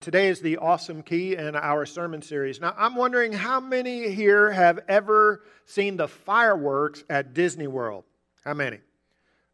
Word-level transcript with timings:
Today 0.00 0.28
is 0.28 0.40
the 0.40 0.56
awesome 0.56 1.02
key 1.02 1.36
in 1.36 1.54
our 1.54 1.84
sermon 1.84 2.22
series. 2.22 2.58
Now, 2.58 2.74
I'm 2.78 2.94
wondering 2.94 3.34
how 3.34 3.60
many 3.60 4.08
here 4.08 4.50
have 4.50 4.80
ever 4.88 5.42
seen 5.66 5.98
the 5.98 6.08
fireworks 6.08 7.04
at 7.10 7.34
Disney 7.34 7.66
World? 7.66 8.04
How 8.42 8.54
many? 8.54 8.78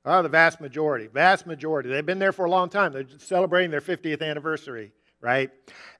Oh, 0.04 0.22
the 0.22 0.28
vast 0.28 0.60
majority. 0.60 1.08
Vast 1.08 1.48
majority. 1.48 1.88
They've 1.88 2.06
been 2.06 2.20
there 2.20 2.30
for 2.30 2.44
a 2.44 2.50
long 2.50 2.68
time. 2.68 2.92
They're 2.92 3.08
celebrating 3.18 3.72
their 3.72 3.80
50th 3.80 4.22
anniversary, 4.22 4.92
right? 5.20 5.50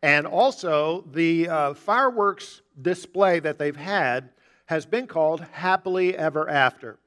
And 0.00 0.28
also, 0.28 1.04
the 1.10 1.48
uh, 1.48 1.74
fireworks 1.74 2.62
display 2.80 3.40
that 3.40 3.58
they've 3.58 3.74
had 3.74 4.30
has 4.66 4.86
been 4.86 5.08
called 5.08 5.40
Happily 5.40 6.16
Ever 6.16 6.48
After 6.48 7.00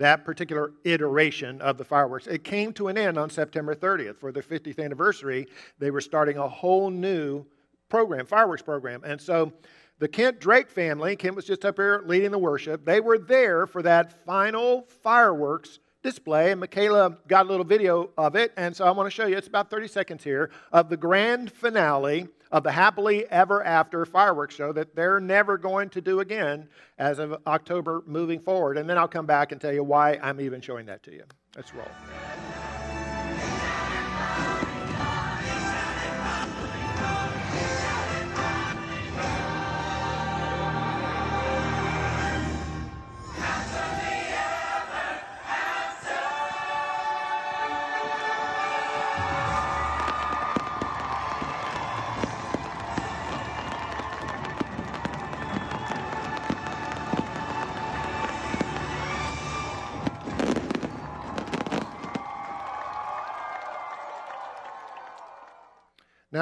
that 0.00 0.24
particular 0.24 0.72
iteration 0.84 1.60
of 1.60 1.76
the 1.76 1.84
fireworks. 1.84 2.26
It 2.26 2.42
came 2.42 2.72
to 2.72 2.88
an 2.88 2.96
end 2.96 3.18
on 3.18 3.28
September 3.28 3.74
30th. 3.74 4.16
For 4.16 4.32
their 4.32 4.42
50th 4.42 4.82
anniversary, 4.82 5.46
they 5.78 5.90
were 5.90 6.00
starting 6.00 6.38
a 6.38 6.48
whole 6.48 6.88
new 6.88 7.44
program, 7.90 8.24
fireworks 8.24 8.62
program. 8.62 9.04
And 9.04 9.20
so 9.20 9.52
the 9.98 10.08
Kent 10.08 10.40
Drake 10.40 10.70
family, 10.70 11.16
Kent 11.16 11.36
was 11.36 11.44
just 11.44 11.66
up 11.66 11.76
here 11.76 12.02
leading 12.06 12.30
the 12.30 12.38
worship, 12.38 12.86
they 12.86 13.00
were 13.00 13.18
there 13.18 13.66
for 13.66 13.82
that 13.82 14.24
final 14.24 14.86
fireworks 15.02 15.80
display. 16.02 16.50
And 16.50 16.60
Michaela 16.60 17.18
got 17.28 17.44
a 17.44 17.48
little 17.50 17.66
video 17.66 18.08
of 18.16 18.36
it. 18.36 18.52
And 18.56 18.74
so 18.74 18.86
I 18.86 18.92
want 18.92 19.06
to 19.06 19.10
show 19.10 19.26
you, 19.26 19.36
it's 19.36 19.48
about 19.48 19.68
30 19.68 19.86
seconds 19.86 20.24
here, 20.24 20.50
of 20.72 20.88
the 20.88 20.96
grand 20.96 21.52
finale 21.52 22.26
of 22.50 22.62
the 22.62 22.72
Happily 22.72 23.24
Ever 23.30 23.62
After 23.64 24.04
fireworks 24.04 24.54
show 24.54 24.72
that 24.72 24.94
they're 24.94 25.20
never 25.20 25.56
going 25.56 25.88
to 25.90 26.00
do 26.00 26.20
again 26.20 26.68
as 26.98 27.18
of 27.18 27.36
October 27.46 28.02
moving 28.06 28.40
forward. 28.40 28.76
And 28.76 28.88
then 28.88 28.98
I'll 28.98 29.08
come 29.08 29.26
back 29.26 29.52
and 29.52 29.60
tell 29.60 29.72
you 29.72 29.84
why 29.84 30.18
I'm 30.22 30.40
even 30.40 30.60
showing 30.60 30.86
that 30.86 31.02
to 31.04 31.12
you. 31.12 31.24
Let's 31.56 31.74
roll. 31.74 31.86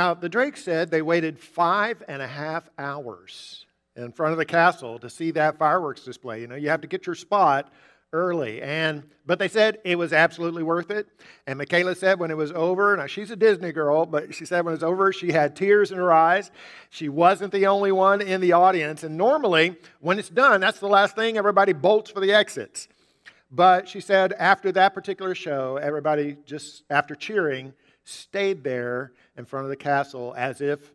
Now, 0.08 0.14
the 0.14 0.30
Drake 0.30 0.56
said 0.56 0.90
they 0.90 1.02
waited 1.02 1.38
five 1.38 2.02
and 2.08 2.22
a 2.22 2.26
half 2.26 2.70
hours 2.78 3.66
in 3.94 4.10
front 4.10 4.32
of 4.32 4.38
the 4.38 4.46
castle 4.46 4.98
to 5.00 5.10
see 5.10 5.32
that 5.32 5.58
fireworks 5.58 6.02
display. 6.02 6.40
You 6.40 6.46
know, 6.46 6.54
you 6.54 6.70
have 6.70 6.80
to 6.80 6.86
get 6.86 7.04
your 7.04 7.14
spot 7.14 7.70
early. 8.14 8.62
And 8.62 9.02
but 9.26 9.38
they 9.38 9.48
said 9.48 9.80
it 9.84 9.98
was 9.98 10.14
absolutely 10.14 10.62
worth 10.62 10.90
it. 10.90 11.08
And 11.46 11.58
Michaela 11.58 11.94
said 11.94 12.18
when 12.18 12.30
it 12.30 12.38
was 12.38 12.52
over, 12.52 12.96
now 12.96 13.06
she's 13.06 13.30
a 13.30 13.36
Disney 13.36 13.70
girl, 13.70 14.06
but 14.06 14.34
she 14.34 14.46
said 14.46 14.64
when 14.64 14.72
it 14.72 14.78
was 14.78 14.82
over, 14.82 15.12
she 15.12 15.30
had 15.30 15.54
tears 15.54 15.92
in 15.92 15.98
her 15.98 16.10
eyes. 16.10 16.50
She 16.88 17.10
wasn't 17.10 17.52
the 17.52 17.66
only 17.66 17.92
one 17.92 18.22
in 18.22 18.40
the 18.40 18.52
audience. 18.52 19.04
And 19.04 19.18
normally, 19.18 19.76
when 20.00 20.18
it's 20.18 20.30
done, 20.30 20.62
that's 20.62 20.80
the 20.80 20.88
last 20.88 21.16
thing 21.16 21.36
everybody 21.36 21.74
bolts 21.74 22.10
for 22.10 22.20
the 22.20 22.32
exits. 22.32 22.88
But 23.50 23.90
she 23.90 24.00
said 24.00 24.32
after 24.32 24.72
that 24.72 24.94
particular 24.94 25.34
show, 25.34 25.76
everybody 25.76 26.38
just 26.46 26.84
after 26.88 27.14
cheering 27.14 27.74
stayed 28.04 28.64
there 28.64 29.12
in 29.38 29.46
front 29.46 29.64
of 29.64 29.70
the 29.70 29.76
castle 29.76 30.34
as 30.36 30.60
if 30.60 30.92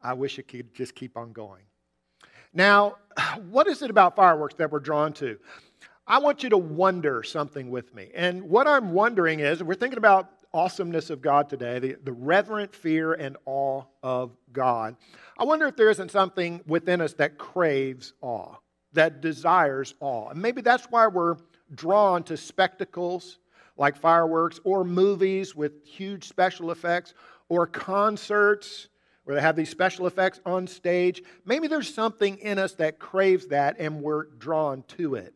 I 0.00 0.14
wish 0.14 0.38
it 0.38 0.48
could 0.48 0.72
just 0.74 0.94
keep 0.94 1.16
on 1.16 1.32
going. 1.32 1.64
Now, 2.54 2.96
what 3.50 3.66
is 3.66 3.82
it 3.82 3.90
about 3.90 4.16
fireworks 4.16 4.54
that 4.54 4.70
we're 4.70 4.80
drawn 4.80 5.12
to? 5.14 5.38
I 6.06 6.18
want 6.18 6.42
you 6.42 6.50
to 6.50 6.58
wonder 6.58 7.22
something 7.22 7.70
with 7.70 7.94
me. 7.94 8.10
And 8.14 8.44
what 8.44 8.66
I'm 8.66 8.92
wondering 8.92 9.40
is 9.40 9.62
we're 9.62 9.74
thinking 9.74 9.98
about 9.98 10.30
awesomeness 10.54 11.10
of 11.10 11.22
God 11.22 11.48
today, 11.48 11.78
the, 11.78 11.96
the 12.02 12.12
reverent 12.12 12.74
fear 12.74 13.14
and 13.14 13.36
awe 13.46 13.84
of 14.02 14.36
God. 14.52 14.96
I 15.38 15.44
wonder 15.44 15.66
if 15.66 15.76
there 15.76 15.90
isn't 15.90 16.10
something 16.10 16.60
within 16.66 17.00
us 17.00 17.14
that 17.14 17.38
craves 17.38 18.12
awe, 18.20 18.56
that 18.92 19.20
desires 19.20 19.94
awe. 20.00 20.28
And 20.30 20.42
maybe 20.42 20.60
that's 20.60 20.86
why 20.90 21.06
we're 21.06 21.36
drawn 21.74 22.22
to 22.24 22.36
spectacles 22.36 23.38
like 23.76 23.96
fireworks, 23.96 24.60
or 24.64 24.84
movies 24.84 25.56
with 25.56 25.84
huge 25.84 26.28
special 26.28 26.70
effects, 26.70 27.14
or 27.48 27.66
concerts 27.66 28.88
where 29.24 29.36
they 29.36 29.42
have 29.42 29.56
these 29.56 29.70
special 29.70 30.06
effects 30.06 30.40
on 30.44 30.66
stage. 30.66 31.22
Maybe 31.44 31.68
there's 31.68 31.92
something 31.92 32.38
in 32.38 32.58
us 32.58 32.72
that 32.74 32.98
craves 32.98 33.46
that 33.48 33.76
and 33.78 34.02
we're 34.02 34.24
drawn 34.24 34.82
to 34.88 35.14
it. 35.14 35.34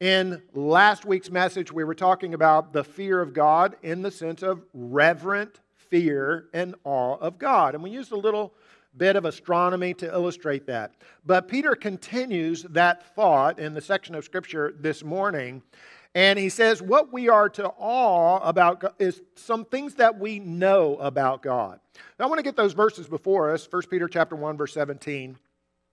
In 0.00 0.42
last 0.52 1.06
week's 1.06 1.30
message, 1.30 1.72
we 1.72 1.84
were 1.84 1.94
talking 1.94 2.34
about 2.34 2.74
the 2.74 2.84
fear 2.84 3.22
of 3.22 3.32
God 3.32 3.76
in 3.82 4.02
the 4.02 4.10
sense 4.10 4.42
of 4.42 4.62
reverent 4.74 5.60
fear 5.74 6.48
and 6.52 6.74
awe 6.84 7.16
of 7.16 7.38
God. 7.38 7.74
And 7.74 7.82
we 7.82 7.90
used 7.90 8.12
a 8.12 8.16
little 8.16 8.52
bit 8.94 9.16
of 9.16 9.24
astronomy 9.24 9.94
to 9.94 10.06
illustrate 10.06 10.66
that. 10.66 10.94
But 11.24 11.48
Peter 11.48 11.74
continues 11.74 12.62
that 12.64 13.14
thought 13.14 13.58
in 13.58 13.72
the 13.72 13.80
section 13.80 14.14
of 14.14 14.24
Scripture 14.24 14.74
this 14.78 15.02
morning 15.02 15.62
and 16.16 16.38
he 16.38 16.48
says, 16.48 16.80
what 16.80 17.12
we 17.12 17.28
are 17.28 17.50
to 17.50 17.68
awe 17.76 18.38
about 18.38 18.80
God 18.80 18.94
is 18.98 19.20
some 19.34 19.66
things 19.66 19.96
that 19.96 20.18
we 20.18 20.38
know 20.38 20.96
about 20.96 21.42
God. 21.42 21.78
Now, 22.18 22.24
I 22.24 22.28
want 22.28 22.38
to 22.38 22.42
get 22.42 22.56
those 22.56 22.72
verses 22.72 23.06
before 23.06 23.52
us. 23.52 23.68
1 23.70 23.82
Peter 23.90 24.08
chapter 24.08 24.34
1, 24.34 24.56
verse 24.56 24.72
17. 24.72 25.36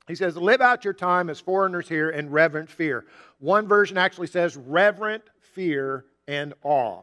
He 0.07 0.15
says, 0.15 0.37
Live 0.37 0.61
out 0.61 0.85
your 0.85 0.93
time 0.93 1.29
as 1.29 1.41
foreigners 1.41 1.89
here 1.89 2.09
in 2.09 2.29
reverent 2.29 2.69
fear. 2.69 3.03
One 3.39 3.67
version 3.67 3.97
actually 3.97 4.27
says 4.27 4.55
reverent 4.55 5.25
fear 5.41 6.05
and 6.25 6.53
awe. 6.63 7.01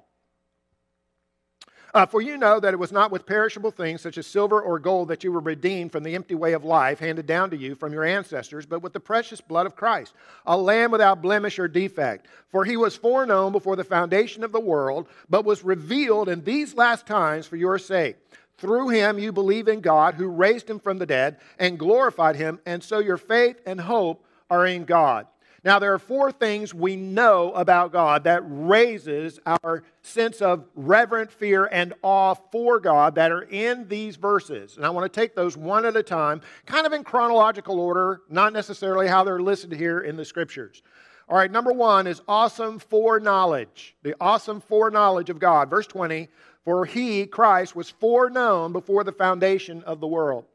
Uh, 1.92 2.06
for 2.06 2.22
you 2.22 2.36
know 2.36 2.60
that 2.60 2.72
it 2.72 2.78
was 2.78 2.92
not 2.92 3.10
with 3.10 3.26
perishable 3.26 3.72
things 3.72 4.00
such 4.00 4.16
as 4.16 4.26
silver 4.26 4.60
or 4.60 4.78
gold 4.78 5.08
that 5.08 5.24
you 5.24 5.32
were 5.32 5.40
redeemed 5.40 5.90
from 5.90 6.04
the 6.04 6.14
empty 6.14 6.36
way 6.36 6.52
of 6.52 6.64
life 6.64 7.00
handed 7.00 7.26
down 7.26 7.50
to 7.50 7.56
you 7.56 7.74
from 7.74 7.92
your 7.92 8.04
ancestors, 8.04 8.64
but 8.64 8.80
with 8.80 8.92
the 8.92 9.00
precious 9.00 9.40
blood 9.40 9.66
of 9.66 9.74
Christ, 9.74 10.14
a 10.46 10.56
lamb 10.56 10.92
without 10.92 11.20
blemish 11.20 11.58
or 11.58 11.66
defect. 11.66 12.26
For 12.48 12.64
he 12.64 12.76
was 12.76 12.96
foreknown 12.96 13.50
before 13.50 13.74
the 13.74 13.84
foundation 13.84 14.44
of 14.44 14.52
the 14.52 14.60
world, 14.60 15.08
but 15.28 15.44
was 15.44 15.64
revealed 15.64 16.28
in 16.28 16.44
these 16.44 16.74
last 16.74 17.06
times 17.06 17.46
for 17.46 17.56
your 17.56 17.78
sake. 17.78 18.16
Through 18.58 18.90
him 18.90 19.18
you 19.18 19.32
believe 19.32 19.66
in 19.66 19.80
God, 19.80 20.14
who 20.14 20.28
raised 20.28 20.70
him 20.70 20.78
from 20.78 20.98
the 20.98 21.06
dead 21.06 21.38
and 21.58 21.78
glorified 21.78 22.36
him, 22.36 22.60
and 22.66 22.84
so 22.84 22.98
your 22.98 23.16
faith 23.16 23.60
and 23.66 23.80
hope 23.80 24.24
are 24.48 24.66
in 24.66 24.84
God. 24.84 25.26
Now, 25.62 25.78
there 25.78 25.92
are 25.92 25.98
four 25.98 26.32
things 26.32 26.72
we 26.72 26.96
know 26.96 27.52
about 27.52 27.92
God 27.92 28.24
that 28.24 28.42
raises 28.44 29.38
our 29.44 29.82
sense 30.00 30.40
of 30.40 30.64
reverent 30.74 31.30
fear 31.30 31.68
and 31.70 31.92
awe 32.02 32.34
for 32.34 32.80
God 32.80 33.16
that 33.16 33.30
are 33.30 33.42
in 33.42 33.86
these 33.86 34.16
verses. 34.16 34.76
And 34.76 34.86
I 34.86 34.90
want 34.90 35.12
to 35.12 35.20
take 35.20 35.34
those 35.34 35.58
one 35.58 35.84
at 35.84 35.96
a 35.96 36.02
time, 36.02 36.40
kind 36.64 36.86
of 36.86 36.94
in 36.94 37.04
chronological 37.04 37.78
order, 37.78 38.22
not 38.30 38.54
necessarily 38.54 39.06
how 39.06 39.22
they're 39.22 39.40
listed 39.40 39.72
here 39.72 40.00
in 40.00 40.16
the 40.16 40.24
scriptures. 40.24 40.82
All 41.28 41.36
right, 41.36 41.50
number 41.50 41.72
one 41.72 42.06
is 42.06 42.22
awesome 42.26 42.78
foreknowledge. 42.78 43.94
The 44.02 44.16
awesome 44.20 44.60
foreknowledge 44.60 45.28
of 45.28 45.38
God. 45.38 45.68
Verse 45.68 45.86
20, 45.86 46.28
for 46.64 46.86
he, 46.86 47.26
Christ, 47.26 47.76
was 47.76 47.90
foreknown 47.90 48.72
before 48.72 49.04
the 49.04 49.12
foundation 49.12 49.82
of 49.84 50.00
the 50.00 50.08
world. 50.08 50.46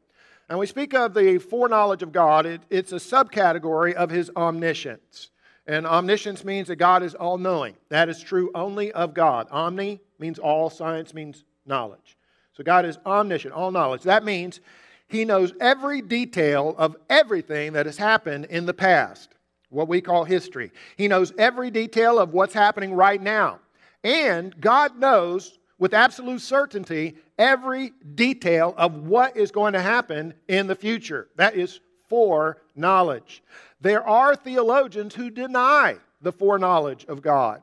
And 0.48 0.58
we 0.58 0.66
speak 0.66 0.94
of 0.94 1.14
the 1.14 1.38
foreknowledge 1.38 2.02
of 2.02 2.12
God, 2.12 2.46
it, 2.46 2.62
it's 2.70 2.92
a 2.92 2.96
subcategory 2.96 3.94
of 3.94 4.10
his 4.10 4.30
omniscience. 4.36 5.30
And 5.66 5.86
omniscience 5.86 6.44
means 6.44 6.68
that 6.68 6.76
God 6.76 7.02
is 7.02 7.14
all 7.14 7.38
knowing. 7.38 7.74
That 7.88 8.08
is 8.08 8.22
true 8.22 8.50
only 8.54 8.92
of 8.92 9.14
God. 9.14 9.48
Omni 9.50 10.00
means 10.20 10.38
all, 10.38 10.70
science 10.70 11.12
means 11.12 11.44
knowledge. 11.66 12.16
So 12.52 12.62
God 12.62 12.84
is 12.84 12.98
omniscient, 13.04 13.52
all 13.52 13.72
knowledge. 13.72 14.02
That 14.02 14.24
means 14.24 14.60
he 15.08 15.24
knows 15.24 15.52
every 15.60 16.00
detail 16.00 16.74
of 16.78 16.96
everything 17.10 17.72
that 17.72 17.86
has 17.86 17.96
happened 17.96 18.46
in 18.46 18.66
the 18.66 18.74
past, 18.74 19.30
what 19.70 19.88
we 19.88 20.00
call 20.00 20.24
history. 20.24 20.70
He 20.96 21.08
knows 21.08 21.32
every 21.38 21.70
detail 21.70 22.18
of 22.20 22.32
what's 22.32 22.54
happening 22.54 22.94
right 22.94 23.20
now. 23.20 23.58
And 24.04 24.58
God 24.60 24.96
knows 24.98 25.58
with 25.78 25.94
absolute 25.94 26.40
certainty 26.40 27.16
every 27.38 27.92
detail 28.14 28.74
of 28.76 29.06
what 29.06 29.36
is 29.36 29.50
going 29.50 29.74
to 29.74 29.80
happen 29.80 30.34
in 30.48 30.66
the 30.66 30.74
future. 30.74 31.28
That 31.36 31.54
is 31.54 31.80
foreknowledge. 32.08 33.42
There 33.80 34.06
are 34.06 34.34
theologians 34.34 35.14
who 35.14 35.30
deny 35.30 35.96
the 36.22 36.32
foreknowledge 36.32 37.04
of 37.06 37.22
God. 37.22 37.62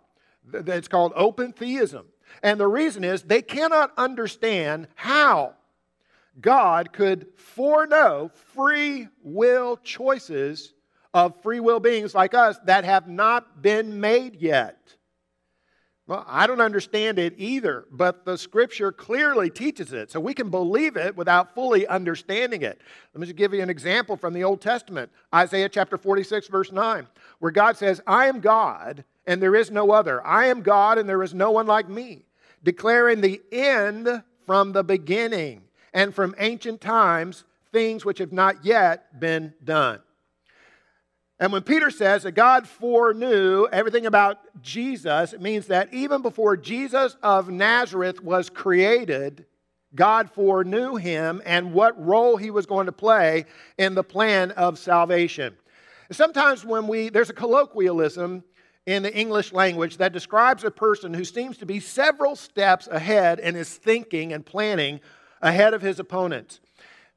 It's 0.54 0.88
called 0.88 1.14
open 1.16 1.54
theism. 1.54 2.06
And 2.42 2.60
the 2.60 2.68
reason 2.68 3.04
is 3.04 3.24
they 3.24 3.42
cannot 3.42 3.92
understand 3.98 4.88
how 4.96 5.54
God 6.40 6.92
could 6.94 7.28
foreknow 7.38 8.32
free 8.54 9.08
will 9.24 9.78
choices 9.78 10.74
of 11.14 11.40
free 11.42 11.60
will 11.60 11.80
beings 11.80 12.16
like 12.16 12.34
us 12.34 12.58
that 12.66 12.86
have 12.86 13.08
not 13.08 13.62
been 13.62 14.00
made 14.00 14.42
yet. 14.42 14.96
Well, 16.06 16.26
I 16.28 16.48
don't 16.48 16.60
understand 16.60 17.18
it 17.18 17.34
either, 17.38 17.86
but 17.90 18.26
the 18.26 18.38
scripture 18.38 18.92
clearly 18.92 19.50
teaches 19.50 19.94
it. 19.94 20.12
So 20.12 20.20
we 20.20 20.34
can 20.34 20.50
believe 20.50 20.98
it 20.98 21.16
without 21.16 21.56
fully 21.56 21.88
understanding 21.88 22.62
it. 22.62 22.82
Let 23.14 23.22
me 23.22 23.28
just 23.28 23.38
give 23.38 23.54
you 23.54 23.62
an 23.62 23.70
example 23.70 24.18
from 24.18 24.34
the 24.34 24.44
Old 24.44 24.60
Testament 24.60 25.12
Isaiah 25.34 25.70
chapter 25.70 25.98
46, 25.98 26.48
verse 26.48 26.74
9, 26.74 27.08
where 27.40 27.52
God 27.52 27.78
says, 27.78 28.02
I 28.06 28.26
am 28.26 28.42
God 28.42 29.06
and 29.26 29.42
there 29.42 29.56
is 29.56 29.72
no 29.72 29.92
other. 29.92 30.26
I 30.26 30.48
am 30.48 30.62
God 30.62 30.98
and 30.98 31.08
there 31.08 31.24
is 31.24 31.34
no 31.34 31.52
one 31.52 31.68
like 31.68 31.88
me, 31.88 32.26
declaring 32.64 33.22
the 33.22 33.42
end 33.54 34.24
from 34.46 34.74
the 34.74 34.84
beginning 34.84 35.62
and 35.94 36.14
from 36.14 36.36
ancient 36.38 36.82
times 36.82 37.46
things 37.72 38.04
which 38.04 38.20
have 38.20 38.34
not 38.34 38.66
yet 38.66 39.22
been 39.22 39.54
done. 39.64 40.02
And 41.40 41.52
when 41.52 41.64
Peter 41.64 41.90
says 41.90 42.24
that 42.24 42.34
God 42.34 42.68
foreknew 42.68 43.68
everything 43.72 44.06
about 44.06 44.40
Jesus, 44.62 45.34
it 45.34 45.42
means 45.42 45.68
that 45.68 45.94
even 45.94 46.22
before 46.22 46.56
Jesus 46.56 47.18
of 47.24 47.50
Nazareth 47.50 48.24
was 48.24 48.50
created, 48.50 49.46
God 49.96 50.30
foreknew 50.30 50.96
him 50.96 51.42
and 51.46 51.74
what 51.74 52.02
role 52.04 52.38
he 52.38 52.52
was 52.52 52.66
going 52.66 52.86
to 52.86 52.92
play 52.92 53.46
in 53.78 53.96
the 53.96 54.04
plan 54.04 54.52
of 54.52 54.78
salvation. 54.78 55.56
Sometimes 56.12 56.66
when 56.66 56.88
we, 56.88 57.10
there's 57.10 57.30
a 57.30 57.34
colloquialism 57.34 58.44
in 58.86 59.02
the 59.02 59.16
English 59.16 59.54
language 59.54 59.98
that 59.98 60.14
describes 60.14 60.64
a 60.64 60.72
person 60.72 61.14
who 61.14 61.24
seems 61.24 61.58
to 61.58 61.66
be 61.66 61.80
several 61.80 62.36
steps 62.36 62.88
ahead 62.88 63.40
in 63.40 63.56
his 63.56 63.76
thinking 63.76 64.34
and 64.34 64.46
planning 64.46 65.00
ahead 65.42 65.74
of 65.74 65.82
his 65.82 66.00
opponents. 66.00 66.60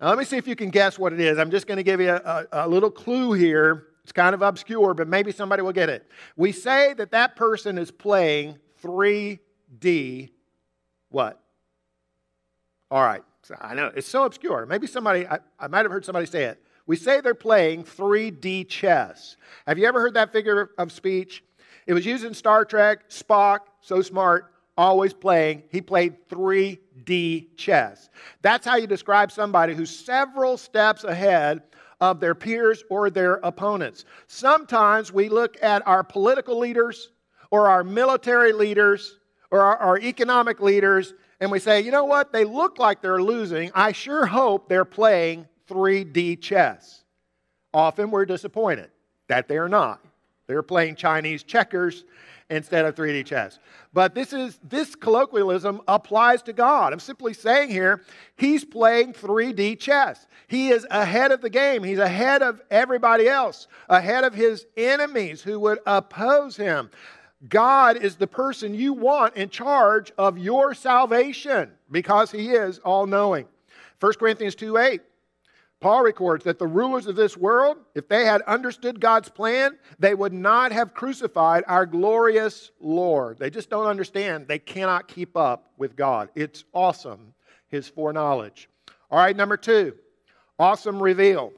Now, 0.00 0.08
let 0.08 0.18
me 0.18 0.24
see 0.24 0.36
if 0.36 0.46
you 0.46 0.56
can 0.56 0.70
guess 0.70 0.98
what 0.98 1.12
it 1.12 1.20
is. 1.20 1.38
I'm 1.38 1.50
just 1.50 1.66
going 1.66 1.76
to 1.76 1.82
give 1.82 2.00
you 2.00 2.10
a, 2.10 2.46
a, 2.52 2.66
a 2.66 2.68
little 2.68 2.90
clue 2.90 3.32
here 3.32 3.86
it's 4.06 4.12
kind 4.12 4.36
of 4.36 4.42
obscure, 4.42 4.94
but 4.94 5.08
maybe 5.08 5.32
somebody 5.32 5.62
will 5.62 5.72
get 5.72 5.88
it. 5.88 6.08
We 6.36 6.52
say 6.52 6.94
that 6.94 7.10
that 7.10 7.34
person 7.34 7.76
is 7.76 7.90
playing 7.90 8.56
3D 8.80 10.30
what? 11.08 11.40
All 12.88 13.02
right. 13.02 13.24
So 13.42 13.56
I 13.60 13.74
know 13.74 13.90
it's 13.96 14.06
so 14.06 14.24
obscure. 14.24 14.64
Maybe 14.64 14.86
somebody, 14.86 15.26
I, 15.26 15.40
I 15.58 15.66
might 15.66 15.84
have 15.84 15.90
heard 15.90 16.04
somebody 16.04 16.26
say 16.26 16.44
it. 16.44 16.62
We 16.86 16.94
say 16.94 17.20
they're 17.20 17.34
playing 17.34 17.82
3D 17.82 18.68
chess. 18.68 19.36
Have 19.66 19.76
you 19.76 19.86
ever 19.86 20.00
heard 20.00 20.14
that 20.14 20.30
figure 20.30 20.70
of 20.78 20.92
speech? 20.92 21.42
It 21.88 21.92
was 21.92 22.06
used 22.06 22.24
in 22.24 22.32
Star 22.32 22.64
Trek. 22.64 23.10
Spock, 23.10 23.62
so 23.80 24.02
smart, 24.02 24.52
always 24.76 25.12
playing. 25.12 25.64
He 25.72 25.80
played 25.80 26.28
3D 26.28 27.56
chess. 27.56 28.08
That's 28.40 28.64
how 28.64 28.76
you 28.76 28.86
describe 28.86 29.32
somebody 29.32 29.74
who's 29.74 29.90
several 29.90 30.56
steps 30.56 31.02
ahead 31.02 31.62
of 32.00 32.20
their 32.20 32.34
peers 32.34 32.84
or 32.90 33.10
their 33.10 33.34
opponents. 33.36 34.04
Sometimes 34.26 35.12
we 35.12 35.28
look 35.28 35.56
at 35.62 35.86
our 35.86 36.04
political 36.04 36.58
leaders 36.58 37.10
or 37.50 37.68
our 37.68 37.84
military 37.84 38.52
leaders 38.52 39.18
or 39.50 39.60
our, 39.60 39.76
our, 39.78 39.98
economic 39.98 40.60
leaders 40.60 41.14
and 41.40 41.50
we 41.50 41.58
say, 41.58 41.80
you 41.80 41.90
know 41.90 42.04
what? 42.04 42.32
They 42.32 42.44
look 42.44 42.78
like 42.78 43.00
they're 43.00 43.22
losing. 43.22 43.70
I 43.74 43.92
sure 43.92 44.26
hope 44.26 44.68
they're 44.68 44.84
playing 44.84 45.46
3D 45.68 46.40
chess. 46.40 47.04
Often 47.74 48.10
we're 48.10 48.24
disappointed 48.24 48.90
that 49.28 49.48
they're 49.48 49.68
not. 49.68 50.00
They're 50.46 50.62
playing 50.62 50.96
Chinese 50.96 51.42
checkers 51.42 52.04
instead 52.50 52.84
of 52.84 52.94
3D 52.94 53.26
chess. 53.26 53.58
But 53.92 54.14
this 54.14 54.32
is 54.32 54.58
this 54.62 54.94
colloquialism 54.94 55.80
applies 55.88 56.42
to 56.42 56.52
God. 56.52 56.92
I'm 56.92 57.00
simply 57.00 57.34
saying 57.34 57.70
here, 57.70 58.02
he's 58.36 58.64
playing 58.64 59.14
3D 59.14 59.78
chess. 59.78 60.26
He 60.46 60.68
is 60.68 60.86
ahead 60.90 61.32
of 61.32 61.40
the 61.40 61.50
game. 61.50 61.82
He's 61.82 61.98
ahead 61.98 62.42
of 62.42 62.62
everybody 62.70 63.28
else, 63.28 63.66
ahead 63.88 64.24
of 64.24 64.34
his 64.34 64.66
enemies 64.76 65.42
who 65.42 65.58
would 65.60 65.80
oppose 65.86 66.56
him. 66.56 66.90
God 67.48 67.96
is 67.96 68.16
the 68.16 68.26
person 68.26 68.74
you 68.74 68.92
want 68.92 69.36
in 69.36 69.50
charge 69.50 70.12
of 70.16 70.38
your 70.38 70.72
salvation 70.74 71.70
because 71.90 72.30
he 72.30 72.50
is 72.50 72.78
all 72.78 73.06
knowing. 73.06 73.46
1 74.00 74.12
Corinthians 74.14 74.54
2 74.54 74.76
8 74.76 75.00
Paul 75.80 76.02
records 76.02 76.44
that 76.44 76.58
the 76.58 76.66
rulers 76.66 77.06
of 77.06 77.16
this 77.16 77.36
world, 77.36 77.76
if 77.94 78.08
they 78.08 78.24
had 78.24 78.40
understood 78.42 78.98
God's 78.98 79.28
plan, 79.28 79.76
they 79.98 80.14
would 80.14 80.32
not 80.32 80.72
have 80.72 80.94
crucified 80.94 81.64
our 81.66 81.84
glorious 81.84 82.70
Lord. 82.80 83.38
They 83.38 83.50
just 83.50 83.68
don't 83.68 83.86
understand. 83.86 84.48
They 84.48 84.58
cannot 84.58 85.06
keep 85.06 85.36
up 85.36 85.72
with 85.76 85.94
God. 85.94 86.30
It's 86.34 86.64
awesome, 86.72 87.34
his 87.68 87.88
foreknowledge. 87.88 88.70
All 89.10 89.18
right, 89.18 89.36
number 89.36 89.58
two, 89.58 89.94
awesome 90.58 91.02
reveal. 91.02 91.52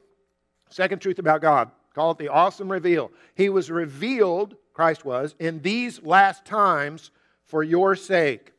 Second 0.69 0.99
truth 0.99 1.19
about 1.19 1.41
God. 1.41 1.71
Call 1.95 2.11
it 2.11 2.17
the 2.17 2.27
awesome 2.27 2.71
reveal. 2.71 3.11
He 3.35 3.49
was 3.49 3.71
revealed, 3.71 4.55
Christ 4.73 5.03
was, 5.05 5.33
in 5.39 5.61
these 5.61 6.03
last 6.03 6.45
times 6.45 7.11
for 7.45 7.63
your 7.63 7.95
sake. 7.95 8.53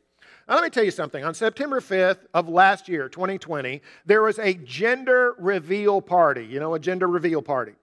Let 0.50 0.64
me 0.64 0.70
tell 0.70 0.82
you 0.82 0.90
something. 0.90 1.24
On 1.24 1.32
September 1.32 1.78
5th 1.78 2.26
of 2.34 2.48
last 2.48 2.88
year, 2.88 3.08
2020, 3.08 3.80
there 4.04 4.20
was 4.20 4.36
a 4.40 4.54
gender 4.54 5.36
reveal 5.38 6.02
party. 6.02 6.44
You 6.44 6.58
know, 6.58 6.74
a 6.74 6.80
gender 6.80 7.06
reveal 7.06 7.40
party. 7.40 7.74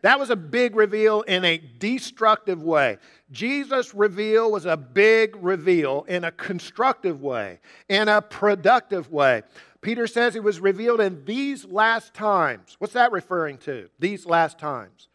That 0.00 0.18
was 0.18 0.30
a 0.30 0.36
big 0.36 0.76
reveal 0.76 1.20
in 1.22 1.44
a 1.44 1.58
destructive 1.58 2.62
way. 2.62 2.96
Jesus' 3.30 3.94
reveal 3.94 4.50
was 4.50 4.64
a 4.64 4.78
big 4.78 5.36
reveal 5.36 6.06
in 6.08 6.24
a 6.24 6.32
constructive 6.32 7.20
way, 7.20 7.58
in 7.90 8.08
a 8.08 8.22
productive 8.22 9.10
way. 9.10 9.42
Peter 9.82 10.06
says 10.06 10.36
it 10.36 10.42
was 10.42 10.58
revealed 10.58 11.02
in 11.02 11.22
these 11.26 11.66
last 11.66 12.14
times. 12.14 12.76
What's 12.78 12.94
that 12.94 13.12
referring 13.12 13.58
to? 13.58 13.90
These 13.98 14.24
last 14.24 14.58
times. 14.58 15.08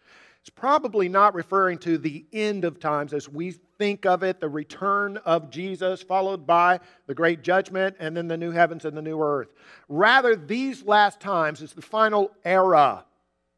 It's 0.43 0.49
probably 0.49 1.07
not 1.07 1.35
referring 1.35 1.77
to 1.79 1.97
the 1.97 2.25
end 2.33 2.65
of 2.65 2.77
times 2.77 3.13
as 3.13 3.29
we 3.29 3.51
think 3.77 4.05
of 4.05 4.23
it, 4.23 4.41
the 4.41 4.49
return 4.49 5.15
of 5.23 5.49
Jesus, 5.49 6.03
followed 6.03 6.45
by 6.45 6.81
the 7.07 7.15
great 7.15 7.43
judgment 7.43 7.95
and 7.97 8.17
then 8.17 8.27
the 8.27 8.35
new 8.35 8.51
heavens 8.51 8.83
and 8.83 8.97
the 8.97 9.01
new 9.01 9.21
earth. 9.21 9.53
Rather, 9.87 10.35
these 10.35 10.83
last 10.83 11.21
times 11.21 11.61
is 11.61 11.71
the 11.71 11.81
final 11.81 12.29
era 12.43 13.05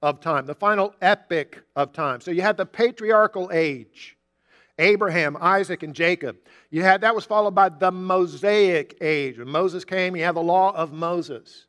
of 0.03 0.19
time, 0.19 0.45
the 0.45 0.53
final 0.53 0.93
epic 1.01 1.63
of 1.75 1.91
time. 1.91 2.21
So 2.21 2.29
you 2.29 2.43
had 2.43 2.55
the 2.55 2.67
patriarchal 2.67 3.49
age. 3.51 4.15
Abraham, 4.77 5.37
Isaac, 5.41 5.81
and 5.81 5.95
Jacob. 5.95 6.37
You 6.69 6.83
had 6.83 7.01
that 7.01 7.15
was 7.15 7.25
followed 7.25 7.55
by 7.55 7.69
the 7.69 7.91
Mosaic 7.91 8.95
age. 9.01 9.39
When 9.39 9.49
Moses 9.49 9.85
came, 9.85 10.15
you 10.15 10.23
have 10.25 10.35
the 10.35 10.43
law 10.43 10.71
of 10.75 10.93
Moses. 10.93 11.65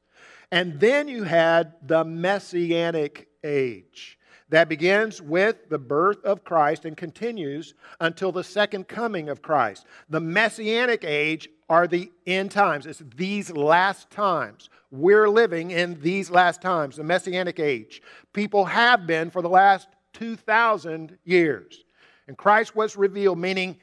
And 0.53 0.79
then 0.79 1.09
you 1.09 1.23
had 1.23 1.73
the 1.81 2.05
Messianic 2.05 3.29
age 3.43 4.16
that 4.49 4.69
begins 4.69 5.21
with 5.21 5.69
the 5.69 5.79
birth 5.79 6.25
of 6.25 6.45
Christ 6.45 6.85
and 6.85 6.97
continues 6.97 7.75
until 8.01 8.31
the 8.31 8.45
second 8.45 8.87
coming 8.87 9.29
of 9.29 9.43
Christ. 9.43 9.87
The 10.09 10.21
messianic 10.21 11.05
age 11.05 11.49
are 11.69 11.89
the 11.89 12.13
end 12.27 12.53
times. 12.53 12.87
It's 12.87 13.03
these 13.17 13.51
last 13.51 14.09
times. 14.11 14.71
We're 14.93 15.29
living 15.29 15.73
in 15.73 16.01
these 16.01 16.31
last 16.31 16.63
times, 16.63 16.97
the 16.97 17.05
messianic 17.05 17.59
age. 17.59 18.03
People 18.33 18.65
have 18.67 19.07
been 19.07 19.31
for 19.31 19.43
the 19.43 19.49
last 19.49 19.89
2,000 20.13 21.19
years. 21.25 21.85
And 22.29 22.37
Christ 22.37 22.77
was 22.77 22.97
revealed, 22.97 23.39
meaning 23.39 23.79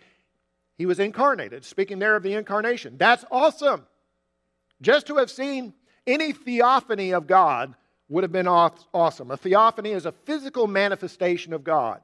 he 0.77 0.85
was 0.85 0.99
incarnated, 0.99 1.65
speaking 1.65 1.99
there 1.99 2.15
of 2.15 2.23
the 2.23 2.33
incarnation. 2.33 2.97
That's 2.97 3.25
awesome. 3.29 3.85
Just 4.81 5.07
to 5.07 5.17
have 5.17 5.29
seen 5.29 5.73
any 6.07 6.31
theophany 6.31 7.13
of 7.13 7.27
God 7.27 7.75
would 8.13 8.23
have 8.23 8.31
been 8.31 8.47
awesome. 8.47 9.31
A 9.31 9.37
theophany 9.37 9.89
is 9.89 10.05
a 10.05 10.11
physical 10.11 10.67
manifestation 10.67 11.51
of 11.51 11.63
God. 11.63 11.99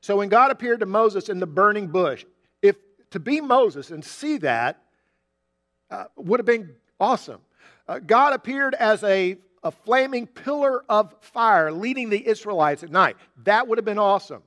So 0.00 0.16
when 0.16 0.30
God 0.30 0.50
appeared 0.50 0.80
to 0.80 0.86
Moses 0.86 1.28
in 1.28 1.38
the 1.38 1.46
burning 1.46 1.88
bush, 1.88 2.24
if 2.62 2.76
to 3.10 3.20
be 3.20 3.42
Moses 3.42 3.90
and 3.90 4.02
see 4.02 4.38
that 4.38 4.82
uh, 5.90 6.04
would 6.16 6.40
have 6.40 6.46
been 6.46 6.74
awesome. 6.98 7.40
Uh, 7.86 7.98
God 7.98 8.32
appeared 8.32 8.74
as 8.74 9.04
a, 9.04 9.36
a 9.62 9.70
flaming 9.70 10.26
pillar 10.26 10.82
of 10.88 11.14
fire 11.20 11.70
leading 11.70 12.08
the 12.08 12.26
Israelites 12.26 12.82
at 12.82 12.90
night. 12.90 13.16
That 13.44 13.68
would 13.68 13.76
have 13.76 13.84
been 13.84 13.98
awesome. 13.98 14.42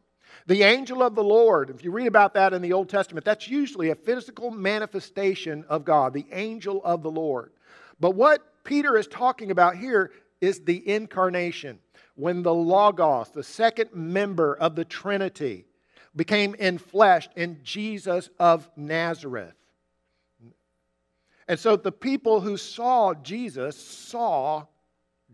The 0.47 0.63
angel 0.63 1.03
of 1.03 1.13
the 1.13 1.23
Lord, 1.23 1.69
if 1.69 1.83
you 1.83 1.91
read 1.91 2.07
about 2.07 2.33
that 2.33 2.53
in 2.53 2.63
the 2.63 2.73
Old 2.73 2.89
Testament, 2.89 3.23
that's 3.23 3.47
usually 3.47 3.91
a 3.91 3.95
physical 3.95 4.49
manifestation 4.49 5.63
of 5.69 5.85
God, 5.85 6.13
the 6.13 6.25
angel 6.31 6.81
of 6.83 7.03
the 7.03 7.11
Lord. 7.11 7.51
But 7.99 8.15
what 8.15 8.41
Peter 8.63 8.97
is 8.97 9.05
talking 9.07 9.51
about 9.51 9.77
here 9.77 10.11
is 10.43 10.59
the 10.59 10.87
incarnation. 10.87 11.79
When 12.15 12.43
the 12.43 12.53
Logos, 12.53 13.29
the 13.29 13.43
second 13.43 13.93
member 13.93 14.55
of 14.55 14.75
the 14.75 14.83
Trinity, 14.83 15.65
became 16.15 16.53
enfleshed 16.55 17.29
in 17.37 17.61
Jesus 17.63 18.29
of 18.39 18.69
Nazareth. 18.75 19.55
And 21.47 21.57
so 21.57 21.77
the 21.77 21.93
people 21.93 22.41
who 22.41 22.57
saw 22.57 23.13
Jesus 23.13 23.77
saw 23.77 24.65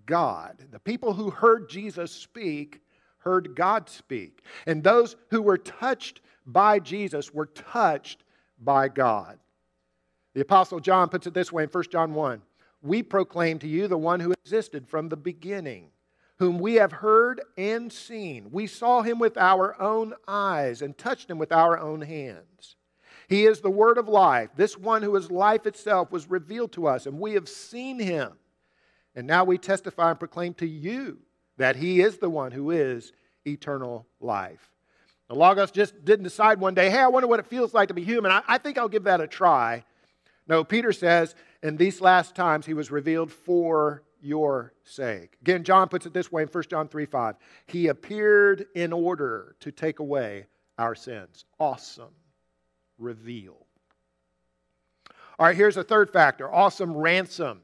God. 0.05 0.63
The 0.71 0.79
people 0.79 1.13
who 1.13 1.31
heard 1.31 1.69
Jesus 1.69 2.11
speak 2.11 2.81
heard 3.19 3.55
God 3.55 3.89
speak. 3.89 4.43
And 4.67 4.83
those 4.83 5.15
who 5.31 5.41
were 5.41 5.57
touched 5.57 6.21
by 6.45 6.79
Jesus 6.79 7.33
were 7.33 7.47
touched 7.47 8.23
by 8.59 8.89
God. 8.89 9.39
The 10.35 10.41
Apostle 10.41 10.79
John 10.79 11.09
puts 11.09 11.27
it 11.27 11.33
this 11.33 11.51
way 11.51 11.63
in 11.63 11.69
1 11.69 11.83
John 11.91 12.13
1 12.13 12.41
We 12.81 13.03
proclaim 13.03 13.59
to 13.59 13.67
you 13.67 13.87
the 13.87 13.97
one 13.97 14.19
who 14.19 14.31
existed 14.31 14.87
from 14.87 15.09
the 15.09 15.17
beginning, 15.17 15.89
whom 16.37 16.59
we 16.59 16.75
have 16.75 16.91
heard 16.91 17.41
and 17.57 17.91
seen. 17.91 18.49
We 18.51 18.67
saw 18.67 19.01
him 19.01 19.19
with 19.19 19.37
our 19.37 19.79
own 19.81 20.13
eyes 20.27 20.81
and 20.81 20.97
touched 20.97 21.29
him 21.29 21.37
with 21.37 21.51
our 21.51 21.77
own 21.77 22.01
hands. 22.01 22.75
He 23.27 23.45
is 23.45 23.59
the 23.59 23.69
word 23.69 23.97
of 23.97 24.07
life. 24.07 24.49
This 24.55 24.77
one 24.77 25.03
who 25.03 25.15
is 25.15 25.29
life 25.29 25.65
itself 25.67 26.11
was 26.11 26.29
revealed 26.29 26.71
to 26.73 26.87
us, 26.87 27.05
and 27.05 27.19
we 27.19 27.33
have 27.33 27.49
seen 27.49 27.99
him. 27.99 28.33
And 29.15 29.27
now 29.27 29.43
we 29.43 29.57
testify 29.57 30.11
and 30.11 30.19
proclaim 30.19 30.53
to 30.55 30.67
you 30.67 31.19
that 31.57 31.75
he 31.75 32.01
is 32.01 32.17
the 32.17 32.29
one 32.29 32.51
who 32.51 32.71
is 32.71 33.11
eternal 33.45 34.07
life. 34.19 34.71
The 35.27 35.35
Logos 35.35 35.71
just 35.71 36.05
didn't 36.05 36.23
decide 36.23 36.59
one 36.59 36.73
day, 36.73 36.89
hey, 36.89 36.99
I 36.99 37.07
wonder 37.07 37.27
what 37.27 37.39
it 37.39 37.45
feels 37.45 37.73
like 37.73 37.89
to 37.89 37.93
be 37.93 38.03
human. 38.03 38.31
I, 38.31 38.41
I 38.47 38.57
think 38.57 38.77
I'll 38.77 38.89
give 38.89 39.03
that 39.03 39.21
a 39.21 39.27
try. 39.27 39.83
No, 40.49 40.63
Peter 40.63 40.91
says, 40.91 41.35
in 41.61 41.77
these 41.77 42.01
last 42.01 42.35
times, 42.35 42.65
he 42.65 42.73
was 42.73 42.89
revealed 42.89 43.31
for 43.31 44.03
your 44.19 44.73
sake. 44.83 45.37
Again, 45.41 45.63
John 45.63 45.87
puts 45.87 46.07
it 46.07 46.13
this 46.13 46.31
way 46.31 46.41
in 46.41 46.49
1 46.49 46.63
John 46.69 46.87
3 46.89 47.05
5. 47.05 47.35
He 47.67 47.87
appeared 47.87 48.65
in 48.75 48.91
order 48.91 49.55
to 49.59 49.71
take 49.71 49.99
away 49.99 50.47
our 50.77 50.95
sins. 50.95 51.45
Awesome 51.59 52.09
reveal. 52.97 53.65
All 55.37 55.45
right, 55.45 55.55
here's 55.55 55.77
a 55.77 55.83
third 55.83 56.11
factor 56.11 56.51
awesome 56.51 56.97
ransom. 56.97 57.61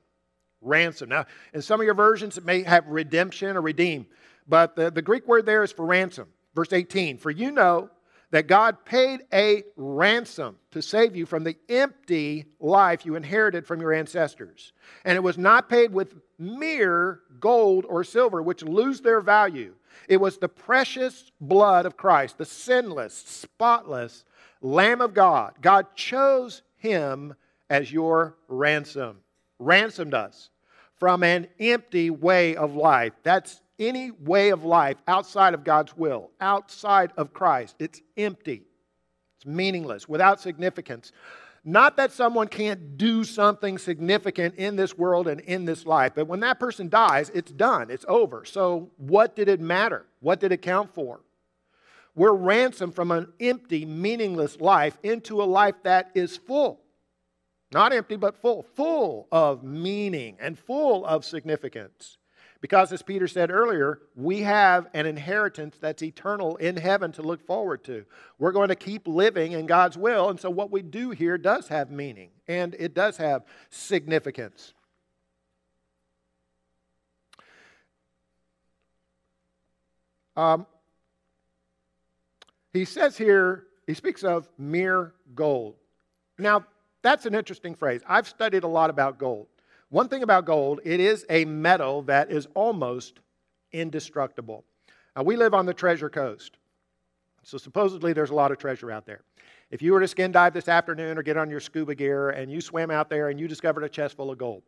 Ransom. 0.61 1.09
Now, 1.09 1.25
in 1.53 1.61
some 1.61 1.79
of 1.79 1.85
your 1.85 1.93
versions, 1.93 2.37
it 2.37 2.45
may 2.45 2.63
have 2.63 2.87
redemption 2.87 3.55
or 3.55 3.61
redeem, 3.61 4.07
but 4.47 4.75
the, 4.75 4.89
the 4.89 5.01
Greek 5.01 5.27
word 5.27 5.45
there 5.45 5.63
is 5.63 5.71
for 5.71 5.85
ransom. 5.85 6.27
Verse 6.55 6.71
18 6.71 7.17
For 7.17 7.29
you 7.29 7.51
know 7.51 7.89
that 8.35 8.47
God 8.47 8.83
paid 8.83 9.21
a 9.31 9.63
ransom 9.77 10.57
to 10.71 10.81
save 10.81 11.15
you 11.15 11.25
from 11.25 11.45
the 11.45 11.55
empty 11.69 12.43
life 12.59 13.05
you 13.05 13.15
inherited 13.15 13.65
from 13.65 13.79
your 13.79 13.93
ancestors. 13.93 14.73
And 15.05 15.15
it 15.15 15.21
was 15.21 15.37
not 15.37 15.69
paid 15.69 15.93
with 15.93 16.15
mere 16.37 17.21
gold 17.39 17.85
or 17.87 18.03
silver, 18.03 18.41
which 18.41 18.61
lose 18.61 18.99
their 18.99 19.21
value. 19.21 19.73
It 20.09 20.17
was 20.17 20.37
the 20.37 20.49
precious 20.49 21.31
blood 21.39 21.85
of 21.85 21.95
Christ, 21.95 22.37
the 22.37 22.43
sinless, 22.43 23.13
spotless 23.13 24.25
Lamb 24.59 24.99
of 24.99 25.13
God. 25.13 25.53
God 25.61 25.95
chose 25.95 26.61
him 26.75 27.35
as 27.69 27.89
your 27.89 28.35
ransom, 28.49 29.19
ransomed 29.59 30.13
us 30.13 30.49
from 30.97 31.23
an 31.23 31.47
empty 31.57 32.09
way 32.09 32.57
of 32.57 32.75
life. 32.75 33.13
That's 33.23 33.61
any 33.79 34.11
way 34.11 34.49
of 34.49 34.63
life 34.63 34.97
outside 35.07 35.53
of 35.53 35.63
God's 35.63 35.95
will, 35.95 36.31
outside 36.39 37.11
of 37.17 37.33
Christ. 37.33 37.75
It's 37.79 38.01
empty, 38.17 38.63
it's 39.37 39.45
meaningless, 39.45 40.07
without 40.07 40.39
significance. 40.39 41.11
Not 41.67 41.97
that 41.97 42.11
someone 42.11 42.47
can't 42.47 42.95
do 42.95 43.23
something 43.23 43.79
significant 43.79 44.55
in 44.55 44.75
this 44.75 44.95
world 44.95 45.27
and 45.27 45.41
in 45.41 45.65
this 45.65 45.85
life, 45.85 46.11
but 46.13 46.27
when 46.27 46.41
that 46.41 46.59
person 46.59 46.89
dies, 46.89 47.31
it's 47.33 47.51
done, 47.51 47.89
it's 47.89 48.05
over. 48.07 48.45
So, 48.45 48.91
what 48.97 49.35
did 49.35 49.49
it 49.49 49.59
matter? 49.59 50.05
What 50.19 50.39
did 50.39 50.51
it 50.51 50.61
count 50.61 50.93
for? 50.93 51.21
We're 52.13 52.33
ransomed 52.33 52.95
from 52.95 53.11
an 53.11 53.33
empty, 53.39 53.83
meaningless 53.83 54.61
life 54.61 54.97
into 55.03 55.41
a 55.41 55.43
life 55.43 55.75
that 55.83 56.11
is 56.13 56.37
full. 56.37 56.81
Not 57.73 57.91
empty, 57.91 58.15
but 58.15 58.37
full. 58.37 58.63
Full 58.75 59.27
of 59.31 59.63
meaning 59.63 60.37
and 60.39 60.57
full 60.57 61.05
of 61.05 61.25
significance. 61.25 62.17
Because, 62.65 62.91
as 62.91 63.03
Peter 63.03 63.27
said 63.27 63.51
earlier, 63.51 63.99
we 64.15 64.41
have 64.41 64.87
an 64.95 65.05
inheritance 65.05 65.77
that's 65.79 66.01
eternal 66.01 66.55
in 66.55 66.75
heaven 66.75 67.11
to 67.11 67.21
look 67.21 67.45
forward 67.45 67.83
to. 67.83 68.05
We're 68.39 68.53
going 68.53 68.69
to 68.69 68.75
keep 68.75 69.07
living 69.07 69.51
in 69.51 69.67
God's 69.67 69.99
will, 69.99 70.29
and 70.29 70.39
so 70.39 70.49
what 70.49 70.71
we 70.71 70.81
do 70.81 71.11
here 71.11 71.37
does 71.37 71.67
have 71.67 71.91
meaning 71.91 72.31
and 72.47 72.75
it 72.79 72.95
does 72.95 73.17
have 73.17 73.43
significance. 73.69 74.73
Um, 80.35 80.65
he 82.73 82.83
says 82.83 83.15
here, 83.15 83.67
he 83.85 83.93
speaks 83.93 84.23
of 84.23 84.49
mere 84.57 85.13
gold. 85.35 85.75
Now, 86.39 86.65
that's 87.03 87.27
an 87.27 87.35
interesting 87.35 87.75
phrase. 87.75 88.01
I've 88.07 88.27
studied 88.27 88.63
a 88.63 88.67
lot 88.67 88.89
about 88.89 89.19
gold. 89.19 89.45
One 89.95 90.09
thing 90.09 90.23
about 90.23 90.43
gold, 90.43 90.81
it 90.83 90.99
is 90.99 91.25
a 91.29 91.45
metal 91.45 92.01
that 92.01 92.29
is 92.29 92.49
almost 92.53 93.21
indestructible. 93.71 94.65
Now, 95.15 95.23
we 95.23 95.37
live 95.37 95.53
on 95.53 95.65
the 95.65 95.73
treasure 95.73 96.09
coast. 96.09 96.57
So 97.43 97.57
supposedly 97.57 98.11
there's 98.11 98.29
a 98.29 98.35
lot 98.35 98.51
of 98.51 98.57
treasure 98.57 98.91
out 98.91 99.05
there. 99.05 99.21
If 99.71 99.81
you 99.81 99.93
were 99.93 100.01
to 100.01 100.07
skin 100.09 100.33
dive 100.33 100.53
this 100.53 100.67
afternoon 100.67 101.17
or 101.17 101.23
get 101.23 101.37
on 101.37 101.49
your 101.49 101.61
scuba 101.61 101.95
gear 101.95 102.31
and 102.31 102.51
you 102.51 102.59
swam 102.59 102.91
out 102.91 103.09
there 103.09 103.29
and 103.29 103.39
you 103.39 103.47
discovered 103.47 103.85
a 103.85 103.87
chest 103.87 104.17
full 104.17 104.31
of 104.31 104.37
gold, 104.37 104.63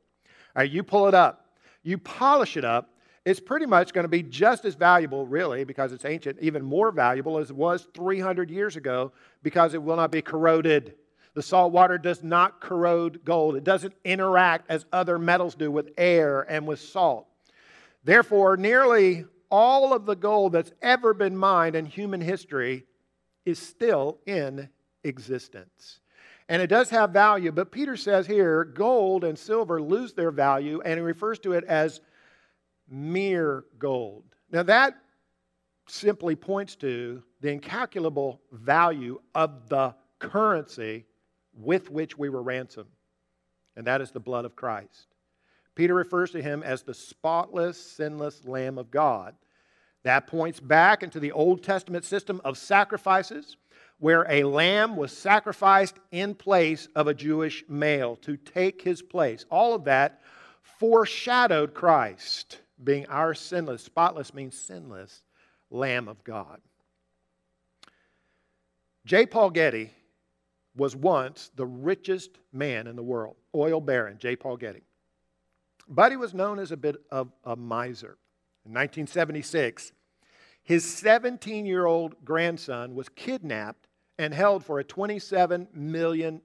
all 0.56 0.62
right, 0.62 0.72
you 0.72 0.82
pull 0.82 1.10
it 1.10 1.14
up, 1.14 1.58
you 1.84 1.98
polish 1.98 2.56
it 2.56 2.64
up, 2.64 2.92
it's 3.26 3.42
pretty 3.42 3.66
much 3.66 3.92
going 3.92 4.06
to 4.06 4.08
be 4.08 4.24
just 4.24 4.64
as 4.64 4.76
valuable, 4.76 5.28
really, 5.28 5.66
because 5.66 5.92
it's 5.92 6.06
ancient, 6.06 6.40
even 6.40 6.64
more 6.64 6.90
valuable 6.90 7.38
as 7.38 7.50
it 7.50 7.56
was 7.58 7.90
300 7.94 8.50
years 8.50 8.78
ago, 8.78 9.12
because 9.44 9.74
it 9.74 9.84
will 9.84 9.98
not 9.98 10.10
be 10.10 10.22
corroded. 10.22 10.96
The 11.38 11.44
salt 11.44 11.72
water 11.72 12.00
does 12.00 12.24
not 12.24 12.60
corrode 12.60 13.24
gold, 13.24 13.56
it 13.56 13.64
doesn't 13.64 13.94
interact 14.04 14.72
as 14.72 14.88
other 14.92 15.20
metals 15.20 15.54
do 15.54 15.70
with 15.70 15.92
air 15.96 16.42
and 16.42 16.66
with 16.66 16.80
salt. 16.80 17.28
Therefore, 18.04 18.58
nearly 18.58 19.24
all 19.52 19.94
of 19.94 20.08
the 20.08 20.16
gold 20.16 20.54
that's 20.54 20.72
ever 20.82 21.14
been 21.14 21.38
mined 21.38 21.76
in 21.76 21.86
human 21.86 22.22
history 22.22 22.86
is 23.46 23.60
still 23.60 24.18
in 24.26 24.70
existence. 25.04 26.00
And 26.50 26.60
it 26.60 26.72
does 26.72 26.90
have 26.90 27.12
value, 27.12 27.52
but 27.52 27.72
Peter 27.72 27.98
says 27.98 28.26
here 28.26 28.64
gold 28.64 29.24
and 29.24 29.38
silver 29.38 29.80
lose 29.80 30.14
their 30.14 30.32
value, 30.32 30.82
and 30.84 30.96
he 30.96 31.02
refers 31.02 31.38
to 31.42 31.52
it 31.52 31.66
as 31.66 32.02
mere 32.90 33.64
gold. 33.78 34.24
Now, 34.50 34.64
that 34.64 34.98
simply 35.88 36.36
points 36.36 36.76
to 36.78 37.22
the 37.42 37.52
incalculable 37.52 38.42
value 38.52 39.22
of 39.36 39.70
the 39.70 39.94
currency 40.18 41.06
with 41.58 41.90
which 41.90 42.18
we 42.18 42.30
were 42.30 42.42
ransomed, 42.42 42.90
and 43.76 43.88
that 43.88 44.02
is 44.02 44.12
the 44.12 44.20
blood 44.20 44.46
of 44.46 44.56
Christ. 44.56 45.08
Peter 45.76 45.94
refers 45.94 46.32
to 46.32 46.42
him 46.42 46.64
as 46.64 46.84
the 46.84 46.94
spotless, 46.94 47.80
sinless 47.80 48.46
Lamb 48.46 48.78
of 48.78 48.90
God. 48.90 49.36
That 50.04 50.28
points 50.28 50.60
back 50.60 51.04
into 51.04 51.20
the 51.20 51.32
Old 51.32 51.64
Testament 51.64 52.06
system 52.06 52.42
of 52.44 52.58
sacrifices, 52.58 53.58
where 54.00 54.26
a 54.30 54.44
lamb 54.44 54.96
was 54.96 55.16
sacrificed 55.16 55.98
in 56.12 56.36
place 56.36 56.88
of 56.96 57.08
a 57.08 57.14
Jewish 57.14 57.64
male 57.68 58.16
to 58.18 58.38
take 58.38 58.82
his 58.82 59.02
place. 59.02 59.46
All 59.50 59.74
of 59.74 59.86
that 59.86 60.22
foreshadowed 60.62 61.74
Christ 61.74 62.60
being 62.84 63.08
our 63.08 63.34
sinless, 63.34 63.84
spotless 63.84 64.34
means 64.34 64.58
sinless, 64.58 65.24
Lamb 65.70 66.08
of 66.08 66.24
God. 66.24 66.62
J. 69.06 69.26
Paul 69.26 69.50
Getty 69.50 69.92
was 70.78 70.96
once 70.96 71.52
the 71.56 71.66
richest 71.66 72.38
man 72.54 72.88
in 72.88 72.96
the 72.96 73.04
world, 73.04 73.36
oil 73.56 73.82
baron, 73.82 74.18
J. 74.20 74.36
Paul 74.36 74.58
Getty. 74.58 74.84
But 75.88 76.12
he 76.12 76.18
was 76.18 76.34
known 76.34 76.60
as 76.60 76.72
a 76.72 76.78
bit 76.78 76.98
of 77.12 77.32
a 77.44 77.56
miser. 77.56 78.18
In 78.66 78.74
1976, 78.74 79.92
his 80.64 80.86
17 80.86 81.66
year 81.66 81.86
old 81.86 82.24
grandson 82.24 82.94
was 82.94 83.10
kidnapped 83.10 83.88
and 84.20 84.34
held 84.34 84.66
for 84.66 84.80
a 84.80 84.84
$27 84.84 85.74
million 85.74 86.42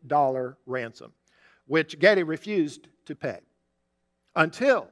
ransom, 0.66 1.12
which 1.66 1.98
Getty 1.98 2.22
refused 2.22 2.88
to 3.06 3.14
pay 3.14 3.40
until 4.36 4.88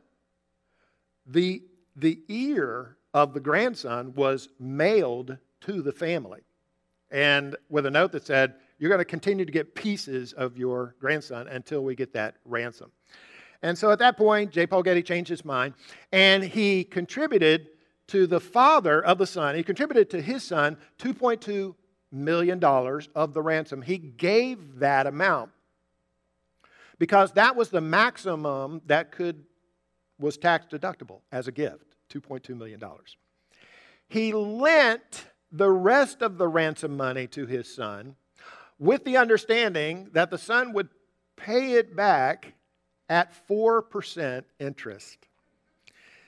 the, 1.26 1.62
the 1.96 2.20
ear 2.28 2.96
of 3.14 3.34
the 3.34 3.40
grandson 3.40 4.14
was 4.14 4.48
mailed 4.58 5.38
to 5.62 5.82
the 5.82 5.92
family, 5.92 6.40
and 7.10 7.56
with 7.68 7.86
a 7.86 7.90
note 7.90 8.12
that 8.12 8.26
said, 8.26 8.54
you're 8.80 8.88
going 8.88 8.98
to 8.98 9.04
continue 9.04 9.44
to 9.44 9.52
get 9.52 9.74
pieces 9.74 10.32
of 10.32 10.56
your 10.56 10.96
grandson 10.98 11.46
until 11.48 11.84
we 11.84 11.94
get 11.94 12.14
that 12.14 12.36
ransom. 12.46 12.90
And 13.62 13.76
so 13.76 13.90
at 13.90 13.98
that 13.98 14.16
point, 14.16 14.50
J. 14.50 14.66
Paul 14.66 14.82
Getty 14.82 15.02
changed 15.02 15.28
his 15.28 15.44
mind 15.44 15.74
and 16.10 16.42
he 16.42 16.82
contributed 16.82 17.68
to 18.08 18.26
the 18.26 18.40
father 18.40 19.04
of 19.04 19.18
the 19.18 19.26
son, 19.26 19.54
he 19.54 19.62
contributed 19.62 20.10
to 20.10 20.20
his 20.20 20.42
son 20.42 20.78
$2.2 20.98 21.74
million 22.10 22.64
of 22.64 23.34
the 23.34 23.42
ransom. 23.42 23.82
He 23.82 23.98
gave 23.98 24.78
that 24.80 25.06
amount 25.06 25.50
because 26.98 27.32
that 27.32 27.54
was 27.54 27.68
the 27.68 27.82
maximum 27.82 28.80
that 28.86 29.12
could 29.12 29.44
was 30.18 30.36
tax 30.36 30.66
deductible 30.66 31.20
as 31.30 31.48
a 31.48 31.52
gift, 31.52 31.96
$2.2 32.12 32.56
million. 32.56 32.82
He 34.08 34.32
lent 34.32 35.26
the 35.52 35.70
rest 35.70 36.22
of 36.22 36.36
the 36.38 36.48
ransom 36.48 36.96
money 36.96 37.26
to 37.28 37.46
his 37.46 37.72
son 37.72 38.16
with 38.80 39.04
the 39.04 39.18
understanding 39.18 40.08
that 40.12 40.30
the 40.30 40.38
son 40.38 40.72
would 40.72 40.88
pay 41.36 41.74
it 41.74 41.94
back 41.94 42.54
at 43.08 43.32
4% 43.46 44.42
interest. 44.58 45.18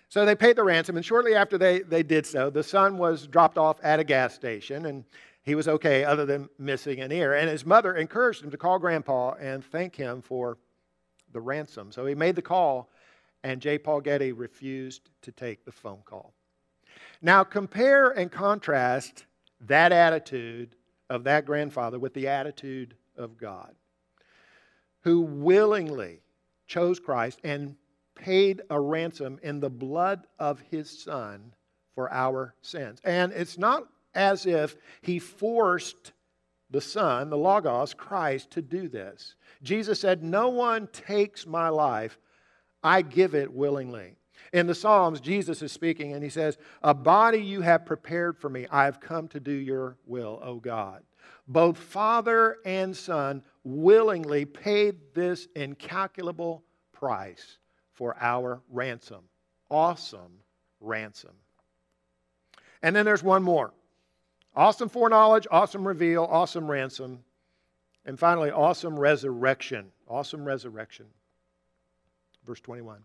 So 0.08 0.26
they 0.26 0.34
paid 0.34 0.56
the 0.56 0.62
ransom, 0.62 0.96
and 0.96 1.04
shortly 1.04 1.34
after 1.34 1.56
they, 1.56 1.80
they 1.80 2.02
did 2.02 2.26
so, 2.26 2.50
the 2.50 2.62
son 2.62 2.98
was 2.98 3.26
dropped 3.26 3.56
off 3.56 3.78
at 3.82 3.98
a 3.98 4.04
gas 4.04 4.34
station, 4.34 4.84
and 4.84 5.04
he 5.42 5.54
was 5.54 5.66
okay 5.66 6.04
other 6.04 6.26
than 6.26 6.50
missing 6.58 7.00
an 7.00 7.10
ear. 7.10 7.32
And 7.32 7.48
his 7.48 7.64
mother 7.64 7.96
encouraged 7.96 8.44
him 8.44 8.50
to 8.50 8.58
call 8.58 8.78
grandpa 8.78 9.32
and 9.40 9.64
thank 9.64 9.96
him 9.96 10.20
for 10.20 10.58
the 11.32 11.40
ransom. 11.40 11.90
So 11.90 12.04
he 12.04 12.14
made 12.14 12.36
the 12.36 12.42
call, 12.42 12.90
and 13.42 13.62
J. 13.62 13.78
Paul 13.78 14.02
Getty 14.02 14.32
refused 14.32 15.08
to 15.22 15.32
take 15.32 15.64
the 15.64 15.72
phone 15.72 16.02
call. 16.04 16.34
Now, 17.22 17.42
compare 17.44 18.10
and 18.10 18.30
contrast 18.30 19.24
that 19.62 19.92
attitude 19.92 20.76
of 21.12 21.24
that 21.24 21.44
grandfather 21.44 21.98
with 21.98 22.14
the 22.14 22.28
attitude 22.28 22.94
of 23.16 23.36
God, 23.36 23.74
who 25.02 25.20
willingly 25.20 26.20
chose 26.66 26.98
Christ 26.98 27.38
and 27.44 27.76
paid 28.14 28.62
a 28.70 28.80
ransom 28.80 29.38
in 29.42 29.60
the 29.60 29.70
blood 29.70 30.26
of 30.38 30.60
his 30.70 30.90
son 30.90 31.54
for 31.94 32.10
our 32.10 32.54
sins. 32.62 32.98
And 33.04 33.32
it's 33.32 33.58
not 33.58 33.86
as 34.14 34.46
if 34.46 34.76
he 35.02 35.18
forced 35.18 36.12
the 36.70 36.80
Son, 36.80 37.28
the 37.28 37.36
Logos, 37.36 37.92
Christ, 37.92 38.50
to 38.52 38.62
do 38.62 38.88
this. 38.88 39.34
Jesus 39.62 40.00
said, 40.00 40.22
No 40.22 40.48
one 40.48 40.86
takes 40.88 41.46
my 41.46 41.68
life, 41.68 42.18
I 42.82 43.02
give 43.02 43.34
it 43.34 43.52
willingly. 43.52 44.16
In 44.52 44.66
the 44.66 44.74
Psalms, 44.74 45.20
Jesus 45.20 45.62
is 45.62 45.72
speaking 45.72 46.12
and 46.12 46.22
he 46.22 46.28
says, 46.28 46.58
A 46.82 46.92
body 46.92 47.38
you 47.38 47.62
have 47.62 47.86
prepared 47.86 48.36
for 48.36 48.50
me, 48.50 48.66
I 48.70 48.84
have 48.84 49.00
come 49.00 49.28
to 49.28 49.40
do 49.40 49.52
your 49.52 49.96
will, 50.06 50.40
O 50.42 50.56
God. 50.56 51.02
Both 51.48 51.78
Father 51.78 52.58
and 52.64 52.96
Son 52.96 53.42
willingly 53.64 54.44
paid 54.44 54.96
this 55.14 55.48
incalculable 55.56 56.62
price 56.92 57.58
for 57.94 58.16
our 58.20 58.60
ransom. 58.70 59.20
Awesome 59.70 60.38
ransom. 60.80 61.32
And 62.82 62.94
then 62.94 63.04
there's 63.04 63.22
one 63.22 63.42
more 63.42 63.72
awesome 64.54 64.88
foreknowledge, 64.88 65.46
awesome 65.50 65.86
reveal, 65.86 66.24
awesome 66.30 66.70
ransom, 66.70 67.20
and 68.04 68.18
finally, 68.18 68.50
awesome 68.50 68.98
resurrection. 68.98 69.92
Awesome 70.08 70.44
resurrection. 70.44 71.06
Verse 72.44 72.60
21. 72.60 72.98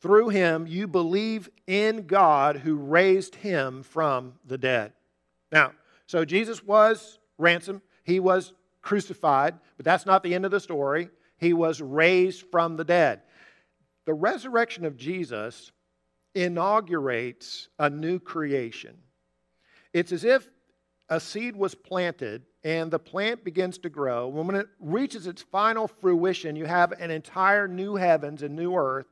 Through 0.00 0.28
him 0.28 0.66
you 0.66 0.86
believe 0.86 1.48
in 1.66 2.06
God 2.06 2.56
who 2.56 2.76
raised 2.76 3.34
him 3.34 3.82
from 3.82 4.34
the 4.44 4.58
dead. 4.58 4.92
Now, 5.50 5.72
so 6.06 6.24
Jesus 6.24 6.62
was 6.62 7.18
ransomed, 7.36 7.82
he 8.04 8.20
was 8.20 8.52
crucified, 8.82 9.54
but 9.76 9.84
that's 9.84 10.06
not 10.06 10.22
the 10.22 10.34
end 10.34 10.44
of 10.44 10.50
the 10.50 10.60
story. 10.60 11.10
He 11.36 11.52
was 11.52 11.80
raised 11.80 12.46
from 12.50 12.76
the 12.76 12.84
dead. 12.84 13.22
The 14.06 14.14
resurrection 14.14 14.84
of 14.84 14.96
Jesus 14.96 15.72
inaugurates 16.34 17.68
a 17.78 17.90
new 17.90 18.18
creation. 18.18 18.96
It's 19.92 20.12
as 20.12 20.24
if 20.24 20.48
a 21.08 21.20
seed 21.20 21.56
was 21.56 21.74
planted 21.74 22.42
and 22.64 22.90
the 22.90 22.98
plant 22.98 23.44
begins 23.44 23.78
to 23.78 23.88
grow. 23.88 24.28
When 24.28 24.54
it 24.54 24.68
reaches 24.80 25.26
its 25.26 25.42
final 25.42 25.88
fruition, 25.88 26.56
you 26.56 26.66
have 26.66 26.92
an 26.92 27.10
entire 27.10 27.68
new 27.68 27.96
heavens 27.96 28.42
and 28.42 28.54
new 28.54 28.74
earth 28.74 29.06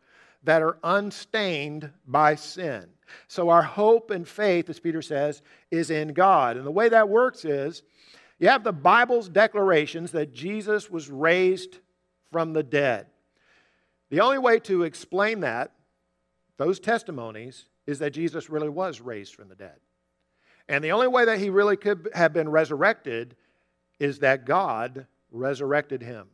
that 0.47 0.63
are 0.63 0.79
unstained 0.83 1.91
by 2.07 2.37
sin. 2.37 2.87
So, 3.29 3.51
our 3.51 3.63
hope 3.63 4.11
and 4.11 4.27
faith, 4.27 4.71
as 4.71 4.81
Peter 4.81 5.03
says, 5.03 5.43
is 5.71 5.91
in 5.91 6.13
God. 6.13 6.57
And 6.57 6.67
the 6.67 6.73
way 6.73 6.89
that 6.89 7.09
works 7.09 7.45
is 7.45 7.83
you 8.39 8.49
have 8.49 8.65
the 8.65 8.73
Bible's 8.73 9.29
declarations 9.29 10.13
that 10.13 10.33
Jesus 10.33 10.91
was 10.91 11.11
raised 11.11 11.79
from 12.33 12.53
the 12.53 12.63
dead. 12.63 13.07
The 14.11 14.21
only 14.21 14.39
way 14.39 14.59
to 14.61 14.85
explain 14.85 15.41
that, 15.41 15.73
those 16.57 16.81
testimonies, 16.81 17.67
is 17.87 17.99
that 17.99 18.11
Jesus 18.11 18.51
really 18.51 18.69
was 18.69 19.01
raised 19.01 19.35
from 19.35 19.49
the 19.49 19.55
dead. 19.55 19.77
And 20.69 20.83
the 20.83 20.93
only 20.93 21.09
way 21.09 21.25
that 21.25 21.39
he 21.39 21.51
really 21.51 21.77
could 21.77 22.09
have 22.15 22.33
been 22.33 22.49
resurrected 22.49 23.37
is 23.99 24.21
that 24.21 24.47
God 24.47 25.07
resurrected 25.31 26.03
him. 26.03 26.29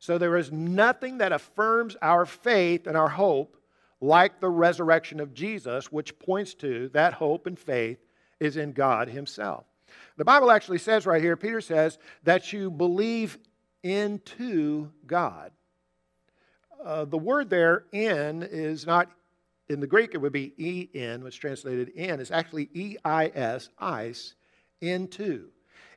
So 0.00 0.18
there 0.18 0.36
is 0.36 0.50
nothing 0.50 1.18
that 1.18 1.30
affirms 1.30 1.94
our 2.02 2.26
faith 2.26 2.86
and 2.86 2.96
our 2.96 3.10
hope 3.10 3.56
like 4.00 4.40
the 4.40 4.48
resurrection 4.48 5.20
of 5.20 5.34
Jesus, 5.34 5.92
which 5.92 6.18
points 6.18 6.54
to 6.54 6.88
that 6.94 7.12
hope 7.12 7.46
and 7.46 7.58
faith 7.58 7.98
is 8.40 8.56
in 8.56 8.72
God 8.72 9.08
Himself. 9.08 9.66
The 10.16 10.24
Bible 10.24 10.50
actually 10.50 10.78
says 10.78 11.04
right 11.04 11.22
here, 11.22 11.36
Peter 11.36 11.60
says, 11.60 11.98
that 12.24 12.50
you 12.52 12.70
believe 12.70 13.38
into 13.82 14.90
God. 15.06 15.52
Uh, 16.82 17.04
the 17.04 17.18
word 17.18 17.50
there, 17.50 17.84
in, 17.92 18.42
is 18.42 18.86
not, 18.86 19.10
in 19.68 19.80
the 19.80 19.86
Greek, 19.86 20.14
it 20.14 20.18
would 20.18 20.32
be 20.32 20.88
en, 20.94 21.22
which 21.22 21.38
translated 21.38 21.90
in. 21.90 22.20
It's 22.20 22.30
actually 22.30 22.70
E 22.72 22.96
I 23.04 23.26
S, 23.34 23.68
ice, 23.78 24.34
into. 24.80 25.50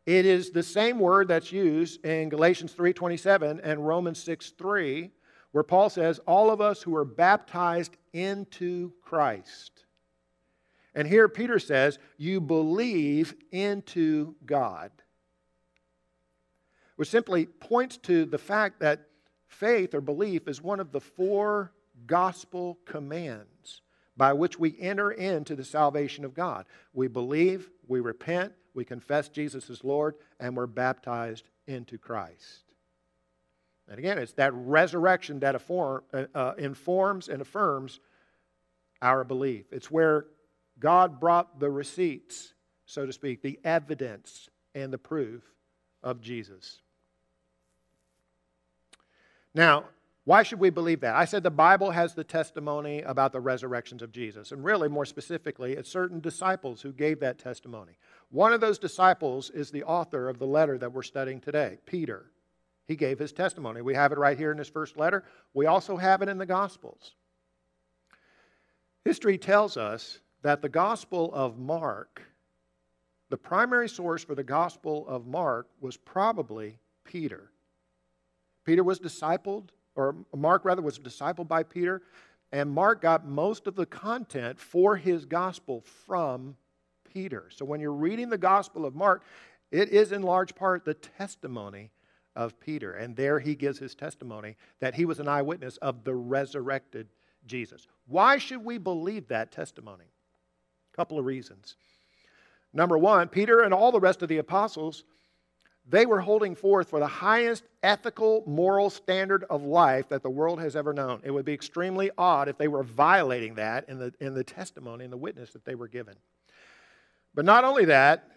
It 0.06 0.26
is 0.26 0.52
the 0.52 0.64
same 0.64 1.00
word 1.00 1.30
that's 1.30 1.52
used 1.52 2.06
in 2.06 2.30
Galatians 2.30 2.74
3.27 2.74 3.62
and 3.64 3.88
Romans 3.88 4.24
6.3, 4.24 5.12
where 5.52 5.64
Paul 5.64 5.90
says, 5.90 6.20
all 6.20 6.52
of 6.52 6.60
us 6.60 6.82
who 6.82 6.96
are 6.96 7.06
baptized 7.06 7.96
into 8.12 8.92
Christ. 9.02 9.86
And 10.94 11.08
here 11.08 11.30
Peter 11.30 11.58
says, 11.58 12.00
you 12.18 12.42
believe 12.42 13.34
into 13.52 14.36
God. 14.46 14.92
Which 16.98 17.10
simply 17.10 17.46
points 17.46 17.98
to 18.00 18.26
the 18.26 18.38
fact 18.38 18.82
that 18.82 19.08
faith 19.48 19.94
or 19.94 20.02
belief 20.02 20.48
is 20.48 20.62
one 20.62 20.80
of 20.80 20.92
the 20.92 21.00
four 21.00 21.72
gospel 22.06 22.78
commands 22.86 23.82
by 24.18 24.34
which 24.34 24.60
we 24.60 24.76
enter 24.80 25.12
into 25.12 25.56
the 25.56 25.64
salvation 25.64 26.26
of 26.26 26.34
God. 26.34 26.66
We 26.94 27.08
believe, 27.08 27.70
we 27.88 28.00
repent, 28.00 28.54
we 28.74 28.86
confess 28.86 29.30
Jesus 29.30 29.70
as 29.70 29.84
Lord, 29.84 30.16
and 30.40 30.56
we're 30.56 30.68
baptized 30.68 31.50
into 31.68 31.98
Christ. 31.98 32.64
And 33.88 34.00
again, 34.00 34.18
it's 34.18 34.34
that 34.34 34.54
resurrection 34.54 35.40
that 35.40 35.56
affirm, 35.56 36.04
uh, 36.14 36.26
uh, 36.34 36.54
informs 36.58 37.28
and 37.28 37.42
affirms 37.42 38.00
our 39.02 39.24
belief. 39.24 39.66
It's 39.72 39.92
where 39.92 40.26
God 40.80 41.20
brought 41.20 41.60
the 41.60 41.70
receipts, 41.70 42.54
so 42.86 43.06
to 43.06 43.14
speak, 43.14 43.42
the 43.42 43.60
evidence 43.64 44.50
and 44.74 44.92
the 44.92 44.98
proof 44.98 45.44
of 46.02 46.22
Jesus. 46.22 46.82
Now, 49.54 49.86
why 50.26 50.44
should 50.44 50.60
we 50.60 50.70
believe 50.70 51.02
that? 51.02 51.16
I 51.16 51.26
said 51.26 51.44
the 51.44 51.52
Bible 51.52 51.92
has 51.92 52.14
the 52.14 52.24
testimony 52.24 53.02
about 53.02 53.34
the 53.34 53.42
resurrections 53.42 54.02
of 54.02 54.14
Jesus. 54.14 54.54
And 54.54 54.64
really, 54.64 54.88
more 54.88 55.06
specifically, 55.06 55.74
it's 55.74 55.90
certain 55.90 56.22
disciples 56.22 56.82
who 56.82 56.94
gave 56.94 57.20
that 57.20 57.40
testimony. 57.40 57.94
One 58.30 58.54
of 58.54 58.62
those 58.62 58.80
disciples 58.80 59.50
is 59.50 59.70
the 59.70 59.84
author 59.84 60.30
of 60.30 60.40
the 60.40 60.48
letter 60.48 60.78
that 60.78 60.94
we're 60.94 61.04
studying 61.04 61.42
today, 61.42 61.80
Peter. 61.86 62.32
He 62.88 62.96
gave 62.96 63.20
his 63.20 63.34
testimony. 63.34 63.82
We 63.82 63.96
have 63.96 64.14
it 64.14 64.18
right 64.18 64.38
here 64.38 64.52
in 64.52 64.58
his 64.58 64.70
first 64.70 64.98
letter. 64.98 65.26
We 65.54 65.66
also 65.66 65.98
have 65.98 66.22
it 66.22 66.30
in 66.30 66.38
the 66.38 66.46
Gospels. 66.46 67.16
History 69.04 69.38
tells 69.38 69.76
us 69.76 70.20
that 70.42 70.62
the 70.62 70.70
Gospel 70.70 71.34
of 71.34 71.58
Mark, 71.58 72.22
the 73.30 73.38
primary 73.38 73.90
source 73.90 74.24
for 74.24 74.36
the 74.36 74.44
Gospel 74.44 75.06
of 75.08 75.28
Mark 75.28 75.68
was 75.82 75.98
probably 75.98 76.78
Peter. 77.04 77.50
Peter 78.66 78.84
was 78.84 79.00
discipled, 79.00 79.70
or 79.96 80.16
Mark 80.36 80.66
rather 80.66 80.82
was 80.82 81.00
discipled 81.00 81.48
by 81.48 81.64
Peter, 81.64 82.02
and 82.52 82.70
Mark 82.70 83.02
got 83.02 83.28
most 83.28 83.68
of 83.68 83.76
the 83.76 83.86
content 83.86 84.60
for 84.60 84.96
his 84.96 85.26
gospel 85.26 85.82
from 86.06 86.56
Peter. 87.12 87.46
So 87.50 87.66
when 87.66 87.80
you're 87.80 87.92
reading 87.92 88.30
the 88.30 88.38
Gospel 88.38 88.86
of 88.86 88.96
Mark, 88.96 89.24
it 89.72 89.90
is 89.90 90.12
in 90.12 90.22
large 90.22 90.56
part 90.56 90.86
the 90.86 90.94
testimony 90.94 91.92
of 92.36 92.60
Peter. 92.60 92.94
And 92.94 93.16
there 93.16 93.40
he 93.40 93.56
gives 93.56 93.80
his 93.80 93.96
testimony 93.96 94.56
that 94.80 94.96
he 94.96 95.06
was 95.06 95.20
an 95.20 95.28
eyewitness 95.28 95.78
of 95.78 96.04
the 96.04 96.16
resurrected 96.16 97.08
Jesus. 97.46 97.88
Why 98.08 98.38
should 98.38 98.64
we 98.64 98.78
believe 98.78 99.28
that 99.28 99.52
testimony? 99.52 100.06
A 100.94 100.96
couple 100.96 101.20
of 101.20 101.26
reasons. 101.26 101.76
Number 102.74 102.98
one, 102.98 103.28
Peter 103.28 103.62
and 103.62 103.74
all 103.74 103.92
the 103.92 104.00
rest 104.00 104.22
of 104.22 104.30
the 104.30 104.38
apostles 104.38 105.04
They 105.86 106.06
were 106.06 106.22
holding 106.22 106.56
forth 106.56 106.90
for 106.90 107.00
the 107.00 107.08
highest 107.08 107.66
ethical, 107.82 108.44
moral 108.48 108.90
standard 108.90 109.44
of 109.50 109.64
life 109.64 110.10
that 110.10 110.24
the 110.24 110.30
world 110.30 110.62
has 110.62 110.76
ever 110.76 110.94
known. 110.94 111.22
It 111.24 111.32
would 111.32 111.44
be 111.44 111.54
extremely 111.54 112.10
odd 112.18 112.48
if 112.48 112.58
they 112.58 112.70
were 112.70 112.84
violating 112.84 113.56
that 113.56 113.90
in 113.90 114.00
the, 114.00 114.14
in 114.22 114.34
the 114.34 114.46
testimony 114.46 115.04
and 115.04 115.12
the 115.12 115.18
witness 115.18 115.52
that 115.52 115.66
they 115.66 115.76
were 115.76 115.90
given. 115.90 116.16
But 117.34 117.44
not 117.44 117.66
only 117.66 117.86
that, 117.86 118.30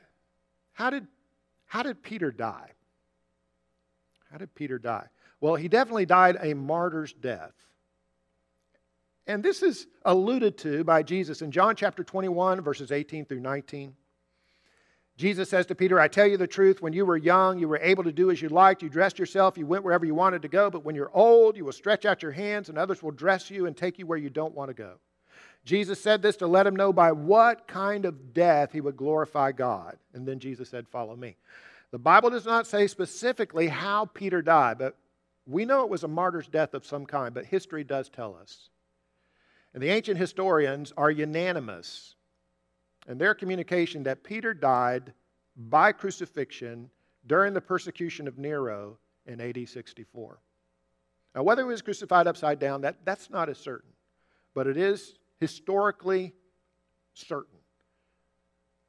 how 0.73 0.91
did, 0.91 1.07
how 1.67 1.83
did 1.83 2.03
Peter 2.03 2.33
die? 2.33 2.71
How 4.31 4.39
did 4.39 4.55
Peter 4.55 4.79
die? 4.79 5.07
Well, 5.41 5.55
he 5.55 5.69
definitely 5.69 6.07
died 6.07 6.39
a 6.41 6.55
martyr's 6.55 7.13
death. 7.13 7.53
And 9.29 9.43
this 9.43 9.63
is 9.63 9.87
alluded 10.05 10.59
to 10.59 10.83
by 10.85 11.03
Jesus 11.03 11.43
in 11.43 11.51
John 11.51 11.77
chapter 11.77 12.03
21, 12.03 12.61
verses 12.61 12.91
18 12.91 13.25
through 13.25 13.41
19. 13.41 13.95
Jesus 15.17 15.49
says 15.49 15.65
to 15.67 15.75
Peter, 15.75 15.99
I 15.99 16.09
tell 16.09 16.27
you 16.27 16.37
the 16.37 16.47
truth, 16.47 16.83
when 16.83 16.93
you 16.93 17.07
were 17.07 17.17
young, 17.17 17.59
you 17.59 17.69
were 17.69 17.81
able 17.81 18.05
to 18.05 18.13
do 18.13 18.31
as 18.31 18.43
you 18.43 18.51
liked. 18.51 18.83
You 18.83 18.91
dressed 18.91 19.19
yourself, 19.19 19.57
you 19.57 19.67
went 19.67 19.83
wherever 19.83 20.05
you 20.05 20.15
wanted 20.15 20.43
to 20.43 20.49
go. 20.49 20.71
But 20.71 20.85
when 20.85 20.95
you're 20.95 21.11
old, 21.15 21.57
you 21.57 21.65
will 21.65 21.73
stretch 21.73 22.05
out 22.05 22.23
your 22.23 22.33
hands, 22.33 22.69
and 22.69 22.77
others 22.77 23.03
will 23.03 23.13
dress 23.13 23.51
you 23.51 23.65
and 23.65 23.75
take 23.75 23.99
you 23.99 24.07
where 24.07 24.19
you 24.19 24.29
don't 24.29 24.55
want 24.55 24.69
to 24.69 24.75
go. 24.75 24.97
Jesus 25.65 26.01
said 26.01 26.21
this 26.21 26.37
to 26.37 26.47
let 26.47 26.67
him 26.67 26.77
know 26.77 26.93
by 26.93 27.13
what 27.13 27.67
kind 27.67 28.05
of 28.05 28.35
death 28.35 28.73
he 28.73 28.81
would 28.81 28.97
glorify 28.97 29.53
God. 29.53 29.97
And 30.13 30.29
then 30.29 30.39
Jesus 30.39 30.69
said, 30.69 30.87
Follow 30.87 31.17
me. 31.17 31.37
The 31.93 31.99
Bible 31.99 32.31
does 32.31 32.45
not 32.45 32.67
say 32.67 32.87
specifically 32.87 33.69
how 33.69 34.05
Peter 34.07 34.43
died, 34.43 34.79
but 34.79 34.97
we 35.47 35.65
know 35.65 35.83
it 35.83 35.91
was 35.91 36.05
a 36.05 36.09
martyr's 36.09 36.49
death 36.49 36.75
of 36.75 36.85
some 36.85 37.07
kind, 37.07 37.33
but 37.33 37.47
history 37.47 37.85
does 37.85 38.11
tell 38.11 38.37
us. 38.37 38.69
And 39.73 39.83
the 39.83 39.89
ancient 39.89 40.19
historians 40.19 40.93
are 40.97 41.11
unanimous 41.11 42.16
in 43.09 43.19
their 43.19 43.35
communication 43.35 44.03
that 44.05 44.25
Peter 44.25 44.53
died 44.55 45.13
by 45.57 45.93
crucifixion 45.93 46.91
during 47.27 47.55
the 47.55 47.61
persecution 47.61 48.29
of 48.29 48.39
Nero 48.39 48.99
in 49.27 49.41
AD 49.41 49.69
64. 49.69 50.39
Now, 51.35 51.43
whether 51.43 51.63
he 51.63 51.69
was 51.69 51.83
crucified 51.83 52.27
upside 52.27 52.59
down, 52.59 52.81
that, 52.83 53.05
that's 53.05 53.31
not 53.31 53.49
as 53.49 53.59
certain, 53.59 53.91
but 54.55 54.67
it 54.67 54.77
is 54.77 55.19
historically 55.39 56.33
certain 57.15 57.59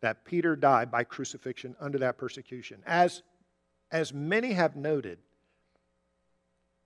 that 0.02 0.26
Peter 0.26 0.56
died 0.56 0.92
by 0.92 1.04
crucifixion 1.04 1.76
under 1.80 1.98
that 1.98 2.18
persecution. 2.18 2.82
As, 2.86 3.24
as 3.92 4.14
many 4.14 4.54
have 4.54 4.76
noted, 4.76 5.18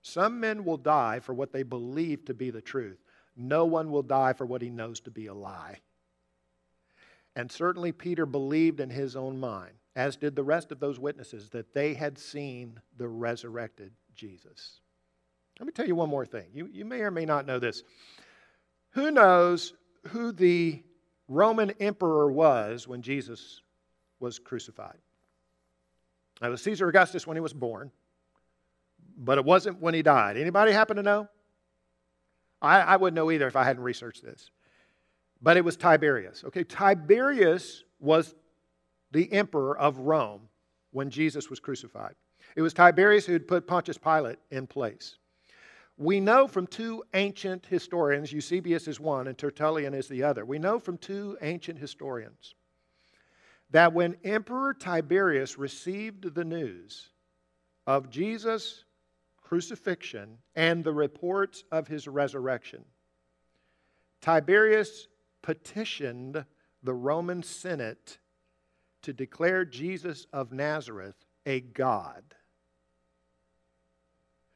some 0.02 0.40
men 0.40 0.64
will 0.64 0.78
die 0.78 1.20
for 1.20 1.34
what 1.34 1.52
they 1.52 1.64
believe 1.64 2.26
to 2.26 2.34
be 2.34 2.50
the 2.50 2.62
truth. 2.62 2.98
No 3.36 3.66
one 3.66 3.92
will 3.92 4.02
die 4.02 4.34
for 4.34 4.46
what 4.46 4.62
he 4.62 4.70
knows 4.70 5.00
to 5.02 5.12
be 5.12 5.28
a 5.28 5.34
lie. 5.34 5.80
And 7.36 7.52
certainly 7.52 7.92
Peter 7.92 8.26
believed 8.26 8.80
in 8.80 8.90
his 8.90 9.16
own 9.16 9.40
mind, 9.40 9.74
as 9.96 10.16
did 10.18 10.36
the 10.36 10.44
rest 10.44 10.72
of 10.72 10.80
those 10.80 11.00
witnesses, 11.00 11.50
that 11.50 11.74
they 11.74 11.94
had 11.94 12.18
seen 12.18 12.80
the 12.98 13.08
resurrected 13.08 13.92
Jesus. 14.16 14.82
Let 15.60 15.68
me 15.68 15.72
tell 15.72 15.88
you 15.88 15.96
one 15.96 16.10
more 16.10 16.26
thing. 16.26 16.48
You, 16.54 16.68
you 16.72 16.86
may 16.86 17.02
or 17.02 17.12
may 17.12 17.26
not 17.26 17.46
know 17.46 17.60
this. 17.60 17.84
Who 18.92 19.12
knows 19.12 19.74
who 20.10 20.32
the 20.32 20.84
Roman 21.28 21.72
emperor 21.80 22.32
was 22.32 22.88
when 22.88 23.02
Jesus 23.02 23.62
was 24.20 24.40
crucified? 24.40 24.98
It 26.42 26.50
was 26.50 26.62
Caesar 26.64 26.90
Augustus 26.90 27.28
when 27.28 27.38
he 27.38 27.42
was 27.42 27.54
born, 27.54 27.92
but 29.16 29.38
it 29.38 29.46
wasn't 29.46 29.80
when 29.80 29.94
he 29.94 30.02
died. 30.02 30.36
Anybody 30.36 30.72
happen 30.72 30.98
to 30.98 31.04
know? 31.04 31.28
I, 32.62 32.82
I 32.82 32.96
wouldn't 32.98 33.16
know 33.16 33.32
either 33.32 33.48
if 33.48 33.56
I 33.56 33.64
hadn't 33.64 33.84
researched 33.84 34.24
this 34.24 34.50
but 35.42 35.58
it 35.58 35.66
was 35.66 35.76
Tiberius. 35.76 36.44
Okay, 36.46 36.64
Tiberius 36.64 37.84
was 38.00 38.36
the 39.12 39.32
emperor 39.34 39.78
of 39.78 39.98
Rome 40.00 40.42
when 40.92 41.10
Jesus 41.10 41.50
was 41.50 41.60
crucified. 41.60 42.16
It 42.56 42.62
was 42.62 42.74
Tiberius 42.74 43.26
who 43.26 43.34
had 43.34 43.48
put 43.48 43.68
Pontius 43.68 43.98
Pilate 43.98 44.40
in 44.52 44.68
place. 44.68 45.18
We 45.98 46.20
know 46.20 46.48
from 46.48 46.68
two 46.68 47.04
ancient 47.14 47.66
historians, 47.66 48.32
Eusebius 48.32 48.88
is 48.88 49.00
one 49.00 49.28
and 49.28 49.38
Tertullian 49.38 49.94
is 49.94 50.08
the 50.08 50.24
other. 50.24 50.46
We 50.46 50.60
know 50.60 50.80
from 50.80 50.98
two 50.98 51.38
ancient 51.42 51.78
historians 51.78 52.56
that 53.70 53.94
when 53.94 54.18
Emperor 54.24 54.74
Tiberius 54.74 55.58
received 55.58 56.34
the 56.34 56.44
news 56.44 57.10
of 57.88 58.10
Jesus' 58.10 58.84
crucifixion 59.42 60.38
and 60.56 60.84
the 60.84 60.94
reports 60.94 61.64
of 61.72 61.88
his 61.88 62.08
resurrection, 62.08 62.84
Tiberius 64.22 65.08
petitioned 65.42 66.46
the 66.84 66.94
Roman 66.94 67.44
Senate 67.44 68.18
to 69.02 69.14
declare 69.14 69.66
Jesus 69.66 70.28
of 70.32 70.52
Nazareth 70.52 71.16
a 71.46 71.60
God. 71.60 72.24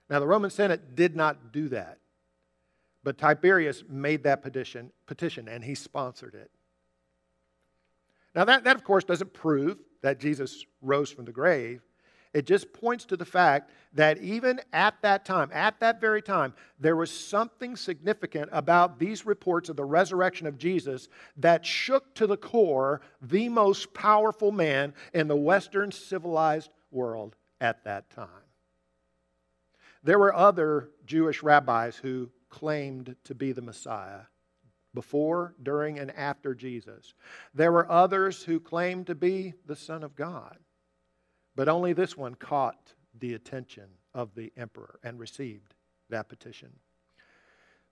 Now, 0.09 0.19
the 0.19 0.27
Roman 0.27 0.51
Senate 0.51 0.95
did 0.95 1.15
not 1.15 1.51
do 1.51 1.69
that, 1.69 1.97
but 3.03 3.17
Tiberius 3.17 3.83
made 3.89 4.23
that 4.23 4.43
petition, 4.43 4.91
petition 5.07 5.47
and 5.47 5.63
he 5.63 5.73
sponsored 5.73 6.35
it. 6.35 6.51
Now, 8.35 8.45
that, 8.45 8.65
that, 8.65 8.75
of 8.75 8.83
course, 8.83 9.03
doesn't 9.03 9.33
prove 9.33 9.77
that 10.01 10.19
Jesus 10.19 10.65
rose 10.81 11.09
from 11.09 11.25
the 11.25 11.31
grave, 11.31 11.81
it 12.35 12.45
just 12.45 12.73
points 12.73 13.05
to 13.05 13.15
the 13.15 13.23
fact 13.23 13.71
that 13.93 14.17
even 14.17 14.59
at 14.73 15.01
that 15.03 15.23
time, 15.23 15.49
at 15.53 15.79
that 15.79 16.01
very 16.01 16.21
time, 16.21 16.53
there 16.77 16.97
was 16.97 17.09
something 17.09 17.77
significant 17.77 18.49
about 18.51 18.99
these 18.99 19.25
reports 19.25 19.69
of 19.69 19.77
the 19.77 19.85
resurrection 19.85 20.45
of 20.45 20.57
Jesus 20.57 21.07
that 21.37 21.65
shook 21.65 22.13
to 22.15 22.27
the 22.27 22.35
core 22.35 22.99
the 23.21 23.47
most 23.47 23.93
powerful 23.93 24.51
man 24.51 24.93
in 25.13 25.29
the 25.29 25.35
Western 25.37 25.93
civilized 25.93 26.71
world 26.91 27.37
at 27.61 27.85
that 27.85 28.09
time. 28.09 28.27
There 30.03 30.19
were 30.19 30.35
other 30.35 30.89
Jewish 31.05 31.41
rabbis 31.41 31.95
who 31.95 32.29
claimed 32.49 33.15
to 33.23 33.33
be 33.33 33.53
the 33.53 33.61
Messiah 33.61 34.23
before, 34.93 35.55
during, 35.63 35.99
and 35.99 36.11
after 36.11 36.53
Jesus. 36.53 37.13
There 37.53 37.71
were 37.71 37.89
others 37.89 38.43
who 38.43 38.59
claimed 38.59 39.07
to 39.07 39.15
be 39.15 39.53
the 39.65 39.77
Son 39.77 40.03
of 40.03 40.17
God. 40.17 40.57
But 41.55 41.69
only 41.69 41.93
this 41.93 42.17
one 42.17 42.35
caught 42.35 42.93
the 43.17 43.33
attention 43.33 43.87
of 44.13 44.35
the 44.35 44.51
emperor 44.57 44.99
and 45.03 45.19
received 45.19 45.73
that 46.09 46.29
petition. 46.29 46.71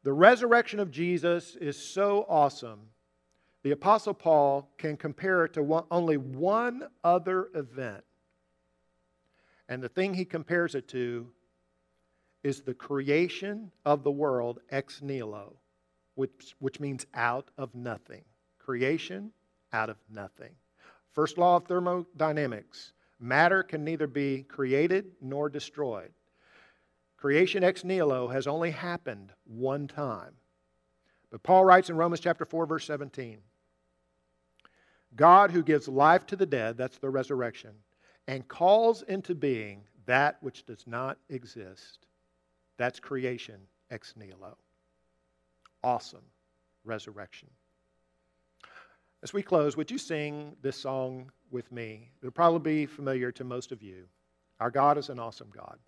The 0.04 0.13
resurrection 0.13 0.80
of 0.80 0.91
Jesus 0.91 1.56
is 1.56 1.78
so 1.78 2.26
awesome, 2.28 2.89
the 3.63 3.71
Apostle 3.71 4.13
Paul 4.13 4.69
can 4.78 4.97
compare 4.97 5.45
it 5.45 5.54
to 5.54 5.63
one, 5.63 5.86
only 5.89 6.17
one 6.17 6.84
other 7.04 7.49
event. 7.56 8.04
And 9.69 9.82
the 9.82 9.89
thing 9.89 10.13
he 10.13 10.26
compares 10.26 10.76
it 10.76 10.89
to 10.89 11.32
is 12.43 12.62
the 12.62 12.73
creation 12.73 13.71
of 13.86 14.04
the 14.04 14.12
world 14.12 14.60
ex 14.69 15.02
nihilo, 15.02 15.56
which, 16.15 16.56
which 16.60 16.82
means 16.82 17.06
out 17.13 17.52
of 17.58 17.73
nothing. 17.73 18.26
Creation 18.60 19.32
out 19.71 19.89
of 19.89 19.97
nothing. 20.10 20.52
First 21.13 21.38
law 21.38 21.56
of 21.56 21.65
thermodynamics 21.65 22.91
Matter 23.23 23.63
can 23.63 23.86
neither 23.86 24.05
be 24.05 24.43
created 24.43 25.13
nor 25.21 25.47
destroyed. 25.47 26.12
Creation 27.15 27.63
ex 27.63 27.86
nihilo 27.86 28.27
has 28.27 28.47
only 28.47 28.69
happened 28.69 29.31
one 29.45 29.88
time. 29.88 30.33
But 31.31 31.41
Paul 31.41 31.63
writes 31.63 31.89
in 31.89 31.95
Romans 31.95 32.19
chapter 32.19 32.43
4 32.43 32.65
verse 32.65 32.86
17, 32.86 33.38
God 35.15 35.51
who 35.51 35.63
gives 35.63 35.88
life 35.88 36.25
to 36.25 36.36
the 36.36 36.45
dead, 36.45 36.75
that's 36.75 36.97
the 36.97 37.09
resurrection, 37.09 37.71
and 38.27 38.45
calls 38.45 39.03
into 39.03 39.36
being 39.36 39.86
that 40.05 40.36
which 40.41 40.65
does 40.65 40.86
not 40.86 41.17
exist. 41.29 42.07
That's 42.75 42.99
creation 42.99 43.62
ex 43.89 44.15
nihilo. 44.17 44.57
Awesome 45.81 46.25
resurrection. 46.83 47.47
As 49.23 49.31
we 49.31 49.41
close, 49.41 49.77
would 49.77 49.89
you 49.89 49.97
sing 49.97 50.57
this 50.62 50.75
song 50.75 51.31
with 51.49 51.71
me? 51.71 52.09
It'll 52.21 52.31
probably 52.31 52.59
be 52.59 52.86
familiar 52.86 53.31
to 53.31 53.45
most 53.45 53.71
of 53.71 53.81
you. 53.81 54.03
Our 54.59 54.69
God 54.69 54.97
is 54.97 55.07
an 55.07 55.17
awesome 55.17 55.47
God. 55.55 55.79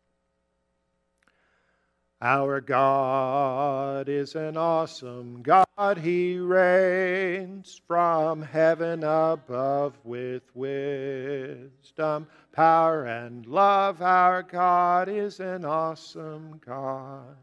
Our 2.22 2.62
God 2.62 4.08
is 4.08 4.36
an 4.36 4.56
awesome 4.56 5.44
God. 5.44 5.98
He 5.98 6.38
reigns 6.38 7.82
from 7.86 8.42
heaven 8.42 9.04
above 9.04 10.00
with 10.06 10.44
wisdom, 10.56 12.28
power, 12.54 13.04
and 13.04 13.46
love. 13.48 14.02
Our 14.02 14.44
God 14.44 15.10
is 15.10 15.42
an 15.42 15.66
awesome 15.66 16.62
God. 16.66 17.36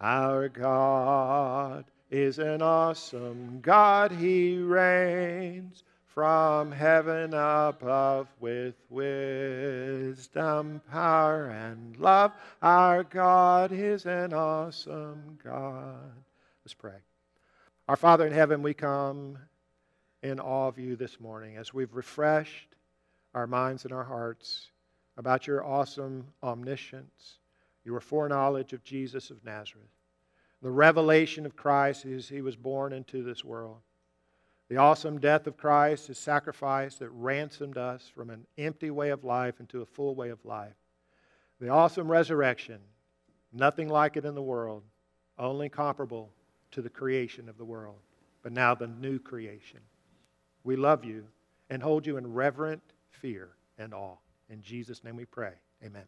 Our 0.00 0.48
God 0.48 1.84
is 2.12 2.38
an 2.38 2.60
awesome 2.60 3.58
God. 3.62 4.12
He 4.12 4.58
reigns 4.58 5.82
from 6.04 6.70
heaven 6.70 7.32
above 7.32 8.28
with 8.38 8.74
wisdom, 8.90 10.82
power, 10.90 11.46
and 11.46 11.96
love. 11.96 12.32
Our 12.60 13.02
God 13.02 13.72
is 13.72 14.04
an 14.04 14.34
awesome 14.34 15.38
God. 15.42 16.12
Let's 16.62 16.74
pray. 16.74 16.98
Our 17.88 17.96
Father 17.96 18.26
in 18.26 18.34
heaven, 18.34 18.62
we 18.62 18.74
come 18.74 19.38
in 20.22 20.38
awe 20.38 20.68
of 20.68 20.78
you 20.78 20.96
this 20.96 21.18
morning 21.18 21.56
as 21.56 21.72
we've 21.72 21.94
refreshed 21.94 22.76
our 23.32 23.46
minds 23.46 23.84
and 23.84 23.92
our 23.94 24.04
hearts 24.04 24.70
about 25.16 25.46
your 25.46 25.64
awesome 25.64 26.26
omniscience, 26.42 27.38
your 27.86 28.00
foreknowledge 28.00 28.74
of 28.74 28.84
Jesus 28.84 29.30
of 29.30 29.42
Nazareth, 29.46 29.88
the 30.62 30.70
revelation 30.70 31.44
of 31.44 31.56
Christ 31.56 32.06
as 32.06 32.28
he 32.28 32.40
was 32.40 32.56
born 32.56 32.92
into 32.92 33.24
this 33.24 33.44
world, 33.44 33.78
the 34.68 34.76
awesome 34.76 35.18
death 35.18 35.46
of 35.46 35.56
Christ, 35.56 36.06
his 36.06 36.18
sacrifice 36.18 36.94
that 36.96 37.10
ransomed 37.10 37.76
us 37.76 38.10
from 38.14 38.30
an 38.30 38.46
empty 38.56 38.90
way 38.90 39.10
of 39.10 39.24
life 39.24 39.60
into 39.60 39.82
a 39.82 39.86
full 39.86 40.14
way 40.14 40.30
of 40.30 40.44
life, 40.44 40.76
the 41.60 41.68
awesome 41.68 42.10
resurrection, 42.10 42.78
nothing 43.52 43.88
like 43.88 44.16
it 44.16 44.24
in 44.24 44.34
the 44.34 44.42
world, 44.42 44.84
only 45.38 45.68
comparable 45.68 46.30
to 46.70 46.80
the 46.80 46.88
creation 46.88 47.48
of 47.48 47.58
the 47.58 47.64
world, 47.64 47.98
but 48.42 48.52
now 48.52 48.74
the 48.74 48.86
new 48.86 49.18
creation. 49.18 49.80
We 50.64 50.76
love 50.76 51.04
you 51.04 51.26
and 51.70 51.82
hold 51.82 52.06
you 52.06 52.16
in 52.16 52.32
reverent 52.32 52.82
fear 53.10 53.50
and 53.78 53.92
awe. 53.92 54.16
In 54.48 54.62
Jesus' 54.62 55.02
name 55.02 55.16
we 55.16 55.24
pray. 55.24 55.54
Amen. 55.84 56.04